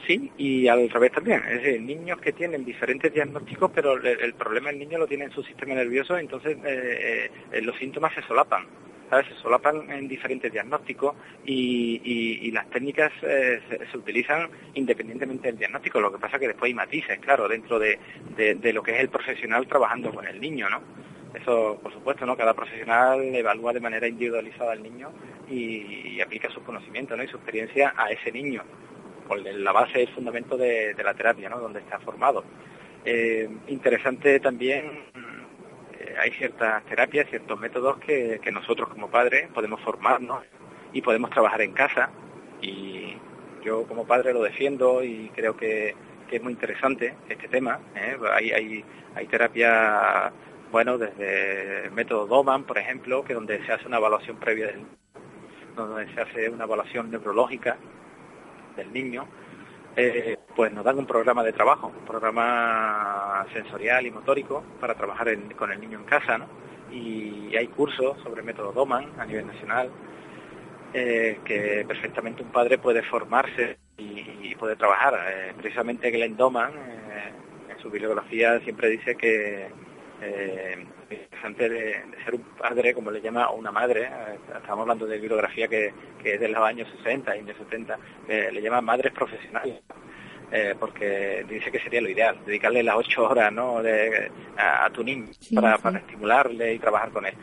Sí, 0.06 0.30
y 0.36 0.68
al 0.68 0.90
revés 0.90 1.12
también. 1.12 1.42
Es 1.48 1.62
decir, 1.62 1.80
niños 1.80 2.20
que 2.20 2.32
tienen 2.32 2.64
diferentes 2.64 3.12
diagnósticos, 3.12 3.70
pero 3.74 3.94
el, 3.94 4.34
problema 4.34 4.68
del 4.68 4.78
niño 4.78 4.98
lo 4.98 5.06
tiene 5.06 5.24
en 5.24 5.30
su 5.30 5.42
sistema 5.42 5.74
nervioso, 5.74 6.18
entonces 6.18 6.58
eh, 6.62 7.30
los 7.62 7.76
síntomas 7.78 8.12
se 8.14 8.22
solapan. 8.22 8.66
¿Sabes? 9.10 9.26
Se 9.28 9.34
solapan 9.42 9.90
en 9.90 10.08
diferentes 10.08 10.52
diagnósticos 10.52 11.14
y, 11.44 12.50
las 12.52 12.70
técnicas 12.70 13.12
eh, 13.22 13.60
se, 13.90 13.98
utilizan 13.98 14.48
independientemente 14.74 15.48
del 15.48 15.58
diagnóstico. 15.58 16.00
Lo 16.00 16.12
que 16.12 16.18
pasa 16.18 16.38
que 16.38 16.46
después 16.46 16.68
hay 16.68 16.74
matices, 16.74 17.18
claro, 17.18 17.48
dentro 17.48 17.78
de, 17.78 17.98
lo 18.72 18.82
que 18.82 18.92
es 18.92 19.00
el 19.00 19.08
profesional 19.08 19.66
trabajando 19.66 20.12
con 20.12 20.26
el 20.26 20.40
niño, 20.40 20.70
¿no? 20.70 20.80
Eso, 21.34 21.80
por 21.82 21.92
supuesto, 21.92 22.24
¿no? 22.26 22.36
Cada 22.36 22.54
profesional 22.54 23.20
evalúa 23.34 23.72
de 23.72 23.80
manera 23.80 24.06
individualizada 24.06 24.72
al 24.72 24.82
niño 24.82 25.10
y, 25.50 26.14
y 26.14 26.20
aplica 26.20 26.48
sus 26.50 26.62
conocimientos, 26.62 27.18
¿no? 27.18 27.24
Y 27.24 27.28
su 27.28 27.36
experiencia 27.36 27.92
a 27.96 28.10
ese 28.10 28.30
niño 28.30 28.62
con 29.26 29.64
la 29.64 29.72
base 29.72 30.00
y 30.00 30.02
el 30.02 30.08
fundamento 30.08 30.56
de, 30.56 30.94
la 31.02 31.14
terapia, 31.14 31.48
¿no? 31.48 31.58
donde 31.58 31.80
está 31.80 31.98
formado. 32.00 32.44
Eh, 33.04 33.48
interesante 33.68 34.40
también, 34.40 34.84
eh, 36.04 36.14
hay 36.20 36.30
ciertas 36.32 36.84
terapias, 36.84 37.28
ciertos 37.28 37.58
métodos 37.58 37.98
que, 37.98 38.40
nosotros 38.52 38.88
como 38.88 39.10
padres 39.10 39.48
podemos 39.52 39.80
formarnos 39.80 40.44
y 40.92 41.00
podemos 41.00 41.30
trabajar 41.30 41.62
en 41.62 41.72
casa. 41.72 42.10
Y 42.60 43.16
yo 43.64 43.86
como 43.86 44.06
padre 44.06 44.32
lo 44.32 44.42
defiendo 44.42 45.02
y 45.02 45.30
creo 45.34 45.56
que, 45.56 45.94
es 46.30 46.42
muy 46.42 46.52
interesante 46.52 47.14
este 47.28 47.46
tema. 47.46 47.78
¿eh? 47.94 48.16
Hay, 48.32 48.50
hay, 48.50 48.84
hay 49.14 49.26
terapia, 49.28 50.32
bueno, 50.72 50.98
desde 50.98 51.84
el 51.84 51.92
método 51.92 52.26
Doman, 52.26 52.64
por 52.64 52.76
ejemplo, 52.76 53.22
que 53.24 53.34
donde 53.34 53.64
se 53.64 53.72
hace 53.72 53.86
una 53.86 53.98
evaluación 53.98 54.38
previa, 54.38 54.74
donde 55.76 56.12
se 56.12 56.20
hace 56.20 56.48
una 56.48 56.64
evaluación 56.64 57.08
neurológica 57.08 57.76
del 58.74 58.92
niño, 58.92 59.28
eh, 59.94 60.36
pues 60.54 60.72
nos 60.72 60.84
dan 60.84 60.98
un 60.98 61.06
programa 61.06 61.42
de 61.42 61.52
trabajo, 61.52 61.88
un 61.88 62.04
programa 62.04 63.44
sensorial 63.52 64.06
y 64.06 64.10
motórico 64.10 64.62
para 64.80 64.94
trabajar 64.94 65.28
con 65.56 65.72
el 65.72 65.80
niño 65.80 65.98
en 65.98 66.04
casa, 66.04 66.38
¿no? 66.38 66.46
Y 66.92 67.56
hay 67.56 67.66
cursos 67.68 68.16
sobre 68.22 68.42
método 68.42 68.72
Doman 68.72 69.08
a 69.18 69.26
nivel 69.26 69.46
nacional, 69.46 69.90
eh, 70.92 71.40
que 71.44 71.84
perfectamente 71.88 72.42
un 72.42 72.50
padre 72.50 72.78
puede 72.78 73.02
formarse 73.02 73.78
y, 73.96 74.54
puede 74.54 74.76
trabajar. 74.76 75.14
Eh, 75.26 75.52
precisamente 75.56 76.10
Glenn 76.10 76.36
Doman, 76.36 76.72
en 77.68 77.78
su 77.82 77.90
bibliografía, 77.90 78.60
siempre 78.60 78.88
dice 78.88 79.16
que 79.16 79.68
interesante 81.10 81.68
de, 81.68 81.92
ser 82.24 82.34
un 82.34 82.42
padre, 82.56 82.94
como 82.94 83.10
le 83.10 83.20
llama, 83.20 83.50
o 83.50 83.56
una 83.56 83.72
madre, 83.72 84.04
eh, 84.04 84.38
estamos 84.56 84.82
hablando 84.82 85.06
de 85.06 85.18
bibliografía 85.18 85.66
que, 85.68 85.92
que 86.22 86.34
es 86.34 86.40
de 86.40 86.48
los 86.48 86.62
años 86.62 86.88
60, 86.98 87.32
años 87.32 87.56
70, 87.58 87.98
le 88.28 88.62
llama 88.62 88.80
madres 88.80 89.12
profesionales. 89.12 89.82
Eh, 90.52 90.74
porque 90.78 91.44
dice 91.48 91.72
que 91.72 91.80
sería 91.80 92.00
lo 92.00 92.08
ideal, 92.08 92.38
dedicarle 92.46 92.82
las 92.82 92.96
ocho 92.96 93.28
horas 93.28 93.52
¿no? 93.52 93.82
a, 94.56 94.90
tu 94.90 95.02
niño 95.02 95.26
para, 95.54 95.78
para, 95.78 95.98
estimularle 95.98 96.74
y 96.74 96.78
trabajar 96.78 97.10
con 97.10 97.26
él. 97.26 97.34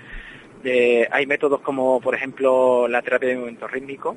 hay 1.12 1.26
métodos 1.26 1.60
como, 1.62 2.00
por 2.00 2.16
ejemplo, 2.16 2.88
la 2.88 3.02
terapia 3.02 3.30
de 3.30 3.36
movimiento 3.36 3.68
rítmico, 3.68 4.16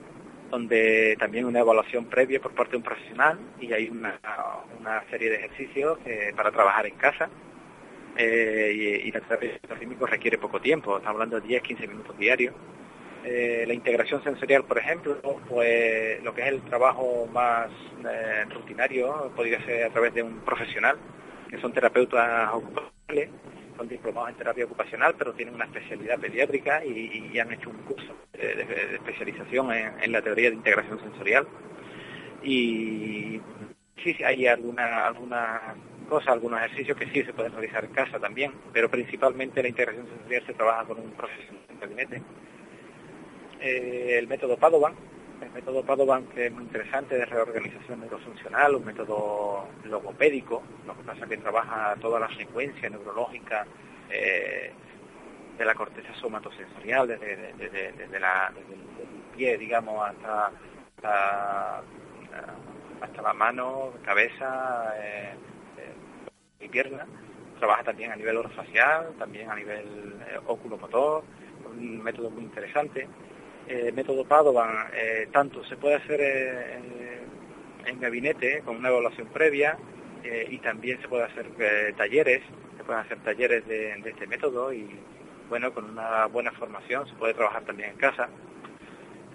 donde 0.51 1.17
también 1.19 1.47
una 1.47 1.61
evaluación 1.61 2.05
previa 2.05 2.41
por 2.41 2.53
parte 2.53 2.73
de 2.73 2.77
un 2.77 2.83
profesional 2.85 3.39
y 3.61 3.73
hay 3.73 3.89
una, 3.89 4.21
una 4.79 5.03
serie 5.11 5.31
de 5.31 5.37
ejercicios 5.37 5.99
eh, 6.07 6.33
para 6.37 6.53
trabajar 6.53 6.87
en 6.87 6.95
casa 6.95 7.29
eh, 8.17 9.03
y, 9.05 9.11
la 9.11 9.21
terapia 9.21 9.59
químico 9.81 10.07
requiere 10.07 10.39
poco 10.39 10.61
tiempo, 10.61 10.99
estamos 10.99 11.15
hablando 11.17 11.41
de 11.41 11.61
10-15 11.61 11.89
minutos 11.89 12.17
diarios. 12.17 12.55
Eh, 13.27 13.65
la 13.67 13.73
integración 13.73 14.23
sensorial, 14.23 14.65
por 14.65 14.77
ejemplo, 14.77 15.17
pues 15.49 16.23
lo 16.23 16.35
que 16.35 16.43
es 16.43 16.49
el 16.49 16.61
trabajo 16.63 17.27
más 17.33 17.71
eh, 18.07 18.45
rutinario 18.51 19.33
podría 19.35 19.65
ser 19.65 19.85
a 19.85 19.91
través 19.91 20.13
de 20.13 20.23
un 20.23 20.41
profesional, 20.41 20.99
que 21.49 21.59
son 21.59 21.73
terapeutas 21.73 22.51
ocupacionales, 22.53 23.31
son 23.79 23.89
diplomados 23.89 24.31
en 24.31 24.37
terapia 24.37 24.67
ocupacional, 24.67 25.15
pero 25.17 25.33
tienen 25.33 25.55
una 25.55 25.65
especialidad 25.65 26.19
pediátrica 26.19 26.85
y, 26.85 27.39
han 27.39 27.51
hecho 27.51 27.71
un 27.71 27.79
curso 27.79 28.15
de, 28.35 28.95
especialización 28.95 29.73
en, 29.73 30.13
la 30.13 30.21
teoría 30.21 30.51
de 30.51 30.57
integración 30.57 31.01
sensorial. 31.01 31.49
Y 32.43 33.41
sí, 34.03 34.23
hay 34.23 34.47
alguna, 34.47 35.07
alguna 35.07 35.75
cosas, 36.11 36.29
algunos 36.29 36.61
ejercicios 36.61 36.99
que 36.99 37.07
sí 37.07 37.23
se 37.23 37.33
pueden 37.33 37.53
realizar 37.53 37.87
en 37.87 37.93
casa 37.93 38.21
también, 38.21 38.53
pero 38.71 38.91
principalmente 38.91 39.63
la 39.63 39.69
integración 39.69 40.07
sensorial 40.09 40.45
se 40.47 40.53
trabaja 40.53 40.85
con 40.85 41.01
un 41.01 41.11
profesional 41.13 41.63
en 41.71 41.81
gabinete. 41.81 42.23
Eh, 43.61 44.17
el 44.19 44.27
método 44.27 44.57
Padovan, 44.57 44.95
el 45.41 45.51
método 45.53 45.85
Padovan 45.85 46.27
que 46.27 46.47
es 46.47 46.53
muy 46.53 46.65
interesante 46.65 47.17
de 47.17 47.25
reorganización 47.25 48.01
neurofuncional, 48.01 48.75
un 48.75 48.85
método 48.85 49.69
logopédico, 49.85 50.63
lo 50.87 50.97
que 50.97 51.03
pasa 51.03 51.25
es 51.25 51.31
que 51.31 51.37
trabaja 51.39 51.97
toda 52.01 52.21
la 52.21 52.29
secuencia 52.37 52.89
neurológica 52.91 53.67
eh, 54.11 54.73
de 55.57 55.65
la 55.65 55.75
corteza 55.75 56.13
somatosensorial, 56.21 57.09
desde, 57.09 57.53
desde, 57.55 58.21
la, 58.21 58.53
el 58.57 59.37
pie, 59.37 59.57
digamos, 59.57 60.09
hasta, 60.09 60.51
hasta, 63.01 63.23
la 63.23 63.33
mano, 63.33 63.93
cabeza, 64.05 64.93
eh, 64.99 65.35
y 66.61 66.69
pierna. 66.69 67.07
Trabaja 67.59 67.85
también 67.85 68.11
a 68.13 68.17
nivel 68.17 68.37
orofacial, 68.37 69.15
también 69.19 69.51
a 69.51 69.55
nivel 69.55 70.17
eh, 70.29 70.39
oculomotor, 70.47 71.23
un 71.67 72.03
método 72.03 72.31
muy 72.31 72.43
interesante. 72.43 73.09
Eh, 73.67 73.93
método 73.93 74.25
Padovan, 74.25 74.89
eh, 74.95 75.29
tanto 75.33 75.65
se 75.65 75.77
puede 75.77 75.95
hacer 75.95 76.21
en 77.87 78.01
gabinete 78.01 78.61
con 78.65 78.77
una 78.77 78.89
evaluación 78.89 79.29
previa 79.29 79.79
y 80.49 80.59
también 80.59 81.01
se 81.03 81.09
puede 81.09 81.25
hacer 81.25 81.47
talleres, 81.97 82.43
se 82.79 82.85
pueden 82.85 83.03
hacer 83.03 83.19
talleres 83.19 83.67
de, 83.67 83.93
este 84.05 84.27
método 84.27 84.73
y 84.73 84.89
bueno, 85.51 85.73
con 85.73 85.91
una 85.91 86.27
buena 86.27 86.51
formación 86.53 87.07
se 87.07 87.15
puede 87.15 87.35
trabajar 87.35 87.63
también 87.65 87.91
en 87.91 87.97
casa. 87.97 88.29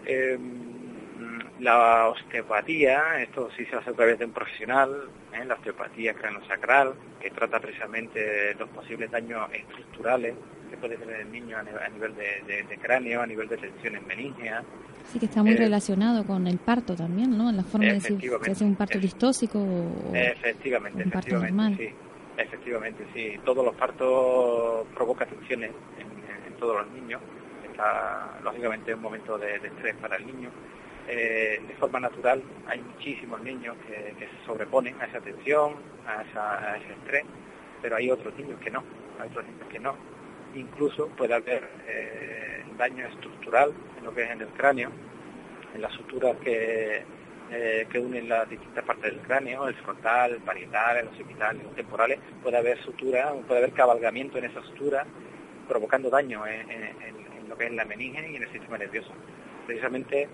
mm, 0.05 1.61
la 1.61 2.07
osteopatía, 2.07 3.21
esto 3.21 3.49
sí 3.55 3.65
se 3.65 3.75
hace 3.75 3.89
a 3.91 3.93
través 3.93 4.17
de 4.17 4.25
un 4.25 4.31
profesional, 4.31 5.09
¿eh? 5.33 5.45
la 5.45 5.55
osteopatía 5.55 6.13
cranosacral, 6.13 6.93
que 7.19 7.29
trata 7.31 7.59
precisamente 7.59 8.55
los 8.55 8.69
posibles 8.69 9.11
daños 9.11 9.47
estructurales 9.53 10.35
que 10.69 10.77
puede 10.77 10.97
tener 10.97 11.21
el 11.21 11.31
niño 11.31 11.57
a 11.57 11.89
nivel, 11.89 12.15
de, 12.15 12.77
cráneo, 12.81 13.21
a 13.21 13.27
nivel 13.27 13.47
de 13.47 13.57
tensiones 13.57 14.05
meníngeas. 14.05 14.63
Sí, 15.11 15.19
que 15.19 15.25
está 15.25 15.41
muy 15.41 15.53
eh, 15.53 15.57
relacionado 15.57 16.25
con 16.25 16.47
el 16.47 16.57
parto 16.59 16.95
también, 16.95 17.37
¿no? 17.37 17.49
En 17.49 17.57
la 17.57 17.63
forma 17.63 17.87
de 17.87 17.93
decir 17.93 18.19
si 18.19 18.51
hace 18.51 18.63
un 18.63 18.75
parto 18.75 18.99
distóxico 18.99 19.59
o 19.59 20.15
efectivamente, 20.15 21.03
un 21.03 21.11
parto 21.11 21.37
normal. 21.39 21.75
Sí, 21.77 21.89
efectivamente, 22.37 23.05
sí. 23.13 23.39
Todos 23.43 23.65
los 23.65 23.75
partos 23.75 24.85
provocan 24.93 25.27
tensiones 25.29 25.71
en, 25.97 26.53
todos 26.59 26.85
los 26.85 26.91
niños. 26.91 27.21
Está, 27.71 28.37
lógicamente, 28.43 28.93
un 28.93 29.01
momento 29.01 29.37
de, 29.37 29.55
estrés 29.55 29.95
para 29.95 30.17
el 30.17 30.27
niño. 30.27 30.49
Eh, 31.07 31.59
de 31.67 31.73
forma 31.75 31.99
natural 31.99 32.43
hay 32.67 32.81
muchísimos 32.81 33.41
niños 33.41 33.75
que, 33.87 34.13
se 34.19 34.45
sobreponen 34.45 35.01
a 35.01 35.05
esa 35.05 35.19
tensión, 35.21 35.73
a, 36.05 36.19
a 36.19 36.77
ese 36.77 36.91
estrés, 36.91 37.23
pero 37.81 37.95
hay 37.95 38.11
otros 38.11 38.37
niños 38.37 38.59
que 38.59 38.69
no, 38.69 38.83
hay 39.19 39.27
otros 39.29 39.45
niños 39.45 39.67
que 39.71 39.79
no 39.79 40.18
incluso 40.55 41.07
puede 41.09 41.33
haber 41.33 41.63
eh, 41.87 42.63
daño 42.77 43.05
estructural 43.07 43.73
en 43.97 44.05
lo 44.05 44.13
que 44.13 44.23
es 44.23 44.31
en 44.31 44.41
el 44.41 44.47
cráneo, 44.49 44.89
en 45.73 45.81
las 45.81 45.93
suturas 45.93 46.35
que, 46.43 47.03
eh, 47.51 47.87
que 47.91 47.99
unen 47.99 48.29
las 48.29 48.49
distintas 48.49 48.83
partes 48.83 49.11
del 49.11 49.21
cráneo, 49.21 49.67
el 49.67 49.75
frontal, 49.75 50.31
el 50.31 50.41
parietal, 50.41 50.97
el 50.97 51.07
occipital, 51.07 51.59
los 51.63 51.75
temporales, 51.75 52.19
puede 52.41 52.57
haber 52.57 52.77
sutura, 52.83 53.33
puede 53.47 53.59
haber 53.59 53.73
cabalgamiento 53.73 54.37
en 54.37 54.45
esa 54.45 54.61
sutura, 54.63 55.05
provocando 55.67 56.09
daño 56.09 56.45
en, 56.47 56.69
lo 57.47 57.57
que 57.57 57.65
es 57.65 57.73
la 57.73 57.85
meninge 57.85 58.29
y 58.31 58.35
en 58.35 58.43
el 58.43 58.51
sistema 58.51 58.77
nervioso. 58.77 59.11
Precisamente 59.65 60.29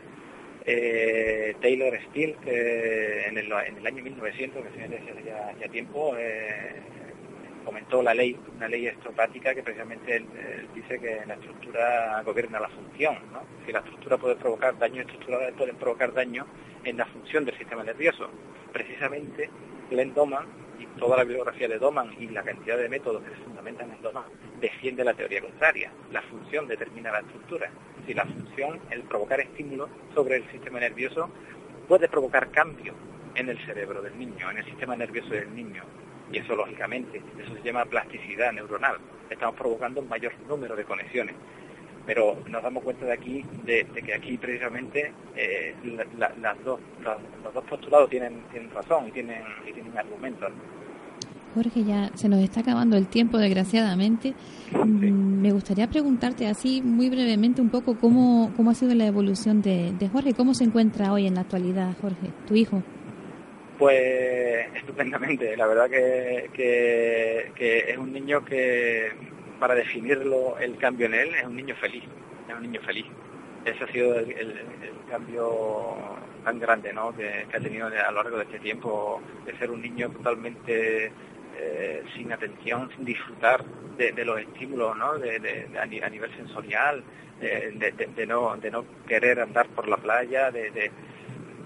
eh, 0.65 1.56
Taylor 1.62 1.97
Steele, 2.10 2.36
que 2.43 3.28
en 3.28 3.38
el, 3.38 3.51
año 3.54 4.04
1900, 4.04 4.63
que 4.63 5.23
ya, 5.25 5.56
ya 5.58 5.67
tiempo, 5.69 6.15
comentó 7.65 8.01
la 8.01 8.13
ley, 8.13 8.38
una 8.56 8.67
ley 8.67 8.88
estropática 8.88 9.54
que 9.54 9.63
precisamente 9.63 10.25
dice 10.73 10.99
que 10.99 11.25
la 11.25 11.34
estructura 11.34 12.21
gobierna 12.23 12.60
la 12.60 12.69
función. 12.69 13.17
Si 13.65 13.71
la 13.71 13.80
estructura 13.80 14.17
puede 14.17 14.36
provocar 14.36 14.78
daño 14.78 15.01
estructural, 15.01 15.54
pueden 15.54 15.75
provocar 15.75 16.13
daño 16.13 16.45
en 16.84 16.97
la 16.97 17.06
función 17.08 17.43
del 17.43 17.58
sistema 17.58 17.84
nervioso. 17.84 18.30
Precisamente 18.71 19.49
Glenn 19.89 20.13
Doman 20.13 20.45
y 20.80 20.86
toda 20.99 21.17
la 21.17 21.23
bibliografía 21.23 21.67
de 21.67 21.80
Doman 21.80 22.13
y 22.19 22.28
la 22.28 22.43
cantidad 22.43 22.78
de 22.78 22.89
métodos 22.89 23.23
que 23.23 23.30
se 23.30 23.43
fundamentan 23.43 23.91
en 23.91 24.01
Doman 24.01 24.23
defiende 24.60 25.04
la 25.04 25.13
teoría 25.13 25.41
contraria. 25.41 25.91
La 26.12 26.21
función 26.21 26.67
determina 26.67 27.12
la 27.12 27.19
estructura. 27.19 27.69
Si 28.06 28.13
la 28.13 28.25
función, 28.25 28.80
el 28.91 29.01
provocar 29.04 29.39
estímulo 29.39 29.89
sobre 30.13 30.38
el 30.38 30.51
sistema 30.51 30.80
nervioso, 30.80 31.30
puede 31.88 32.08
provocar 32.08 32.51
cambio 32.51 32.93
en 33.36 33.49
el 33.49 33.58
cerebro 33.65 34.01
del 34.01 34.17
niño, 34.17 34.49
en 34.51 34.58
el 34.58 34.65
sistema 34.65 34.95
nervioso 34.95 35.30
del 35.30 35.54
niño, 35.56 35.84
y 36.31 36.38
eso 36.38 36.55
lógicamente, 36.55 37.21
eso 37.39 37.53
se 37.55 37.61
llama 37.61 37.85
plasticidad 37.85 38.51
neuronal. 38.51 38.97
Estamos 39.29 39.55
provocando 39.55 40.01
un 40.01 40.09
mayor 40.09 40.33
número 40.47 40.75
de 40.75 40.83
conexiones. 40.83 41.35
Pero 42.05 42.38
nos 42.47 42.61
damos 42.61 42.83
cuenta 42.83 43.05
de 43.05 43.13
aquí, 43.13 43.43
de, 43.63 43.85
que 43.85 44.13
aquí 44.13 44.38
precisamente 44.38 45.11
eh, 45.35 45.73
las 46.17 46.63
dos, 46.63 46.79
los 47.43 47.53
dos 47.53 47.63
postulados 47.63 48.09
tienen, 48.09 48.43
tienen 48.51 48.69
razón 48.69 49.07
y 49.07 49.11
tienen, 49.11 49.41
y 49.67 49.73
tienen 49.73 49.97
argumentos. 49.97 50.51
Jorge, 51.55 51.83
ya 51.85 52.11
se 52.15 52.27
nos 52.27 52.43
está 52.43 52.59
acabando 52.59 52.97
el 52.97 53.07
tiempo, 53.07 53.38
desgraciadamente. 53.38 54.35
Mm, 54.71 55.41
me 55.41 55.51
gustaría 55.53 55.88
preguntarte 55.88 56.47
así 56.47 56.81
muy 56.81 57.09
brevemente 57.09 57.61
un 57.61 57.69
poco 57.69 57.97
cómo, 57.97 58.51
cómo 58.57 58.71
ha 58.71 58.75
sido 58.75 58.93
la 58.93 59.07
evolución 59.07 59.61
de, 59.61 59.93
de 59.93 60.09
Jorge, 60.09 60.33
cómo 60.33 60.53
se 60.53 60.65
encuentra 60.65 61.13
hoy 61.13 61.27
en 61.27 61.35
la 61.35 61.41
actualidad, 61.41 61.95
Jorge, 62.01 62.29
tu 62.45 62.55
hijo. 62.55 62.83
Pues 63.77 64.73
estupendamente, 64.73 65.57
la 65.57 65.67
verdad 65.67 65.89
que, 65.89 66.49
que, 66.53 67.79
es 67.89 67.97
un 67.97 68.13
niño 68.13 68.45
que, 68.45 69.11
para 69.59 69.75
definirlo 69.75 70.57
el 70.59 70.77
cambio 70.77 71.07
en 71.07 71.13
él, 71.13 71.35
es 71.35 71.43
un 71.43 71.57
niño 71.57 71.75
feliz, 71.75 72.03
es 72.47 72.55
un 72.55 72.61
niño 72.61 72.79
feliz. 72.81 73.05
Ese 73.65 73.83
ha 73.83 73.88
sido 73.91 74.17
el, 74.17 74.61
cambio 75.09 75.95
tan 76.43 76.59
grande 76.59 76.93
¿no? 76.93 77.15
que, 77.15 77.45
ha 77.53 77.59
tenido 77.59 77.88
a 77.88 78.11
lo 78.11 78.23
largo 78.23 78.38
de 78.38 78.43
este 78.43 78.59
tiempo, 78.59 79.21
de 79.45 79.57
ser 79.57 79.69
un 79.69 79.81
niño 79.81 80.09
totalmente 80.09 81.11
eh, 81.57 82.03
sin 82.15 82.31
atención, 82.31 82.89
sin 82.95 83.03
disfrutar 83.03 83.63
de, 83.97 84.25
los 84.25 84.39
estímulos 84.39 84.97
¿no? 84.97 85.17
de, 85.17 85.67
a, 85.77 86.09
nivel 86.09 86.33
sensorial, 86.38 87.03
de, 87.41 88.25
no, 88.25 88.55
de 88.55 88.71
no 88.71 88.85
querer 89.05 89.41
andar 89.41 89.67
por 89.67 89.88
la 89.88 89.97
playa, 89.97 90.49
de 90.49 90.91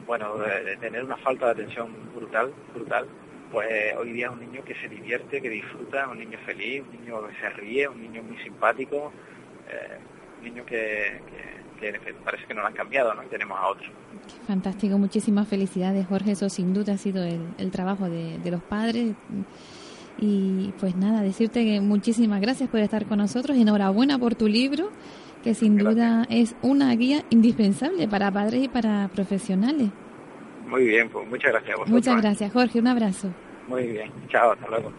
bueno, 0.09 0.39
de, 0.39 0.75
tener 0.77 1.03
una 1.03 1.17
falta 1.17 1.45
de 1.45 1.51
atención 1.51 1.93
brutal, 2.15 2.51
brutal, 2.73 3.05
pues 3.51 3.95
hoy 3.95 4.11
día 4.11 4.25
es 4.25 4.31
un 4.33 4.39
niño 4.39 4.63
que 4.65 4.73
se 4.73 4.89
divierte, 4.89 5.39
que 5.39 5.49
disfruta, 5.51 6.07
un 6.07 6.17
niño 6.17 6.39
feliz, 6.47 6.81
un 6.81 6.99
niño 6.99 7.27
que 7.27 7.35
se 7.39 7.49
ríe, 7.51 7.87
un 7.87 8.01
niño 8.01 8.23
muy 8.23 8.35
simpático, 8.37 9.11
eh, 9.69 9.99
un 10.39 10.45
niño 10.45 10.65
que, 10.65 11.21
parece 12.25 12.43
que 12.47 12.55
no 12.55 12.61
lo 12.61 12.67
han 12.67 12.73
cambiado, 12.73 13.13
¿no? 13.13 13.23
Y 13.23 13.27
tenemos 13.27 13.59
a 13.59 13.67
otro. 13.67 13.87
Fantástico, 14.47 14.97
muchísimas 14.97 15.47
felicidades, 15.47 16.07
Jorge. 16.07 16.31
Eso 16.31 16.49
sin 16.49 16.73
duda 16.73 16.93
ha 16.93 16.97
sido 16.97 17.23
el, 17.23 17.69
trabajo 17.69 18.09
de, 18.09 18.39
de, 18.39 18.49
los 18.49 18.63
padres. 18.63 19.13
Y 20.17 20.73
pues 20.79 20.95
nada, 20.95 21.21
decirte 21.21 21.63
que 21.63 21.81
muchísimas 21.81 22.41
gracias 22.41 22.67
por 22.67 22.79
estar 22.79 23.05
con 23.05 23.19
nosotros 23.19 23.55
y 23.55 23.61
enhorabuena 23.61 24.17
por 24.17 24.33
tu 24.33 24.47
libro 24.47 24.89
que 25.43 25.53
sin 25.53 25.77
duda 25.77 26.25
es 26.29 26.55
una 26.61 26.93
guía 26.95 27.23
indispensable 27.29 28.07
para 28.07 28.31
padres 28.31 28.63
y 28.63 28.67
para 28.67 29.09
profesionales. 29.13 29.89
Muy 30.69 30.85
bien, 30.85 31.09
pues 31.09 31.27
muchas 31.27 31.51
gracias 31.51 31.79
a 31.79 31.85
Muchas 31.85 32.21
gracias, 32.21 32.53
Jorge. 32.53 32.79
Un 32.79 32.87
abrazo. 32.87 33.29
Muy 33.67 33.87
bien. 33.87 34.11
Chao, 34.29 34.51
hasta 34.51 34.67
luego. 34.67 34.91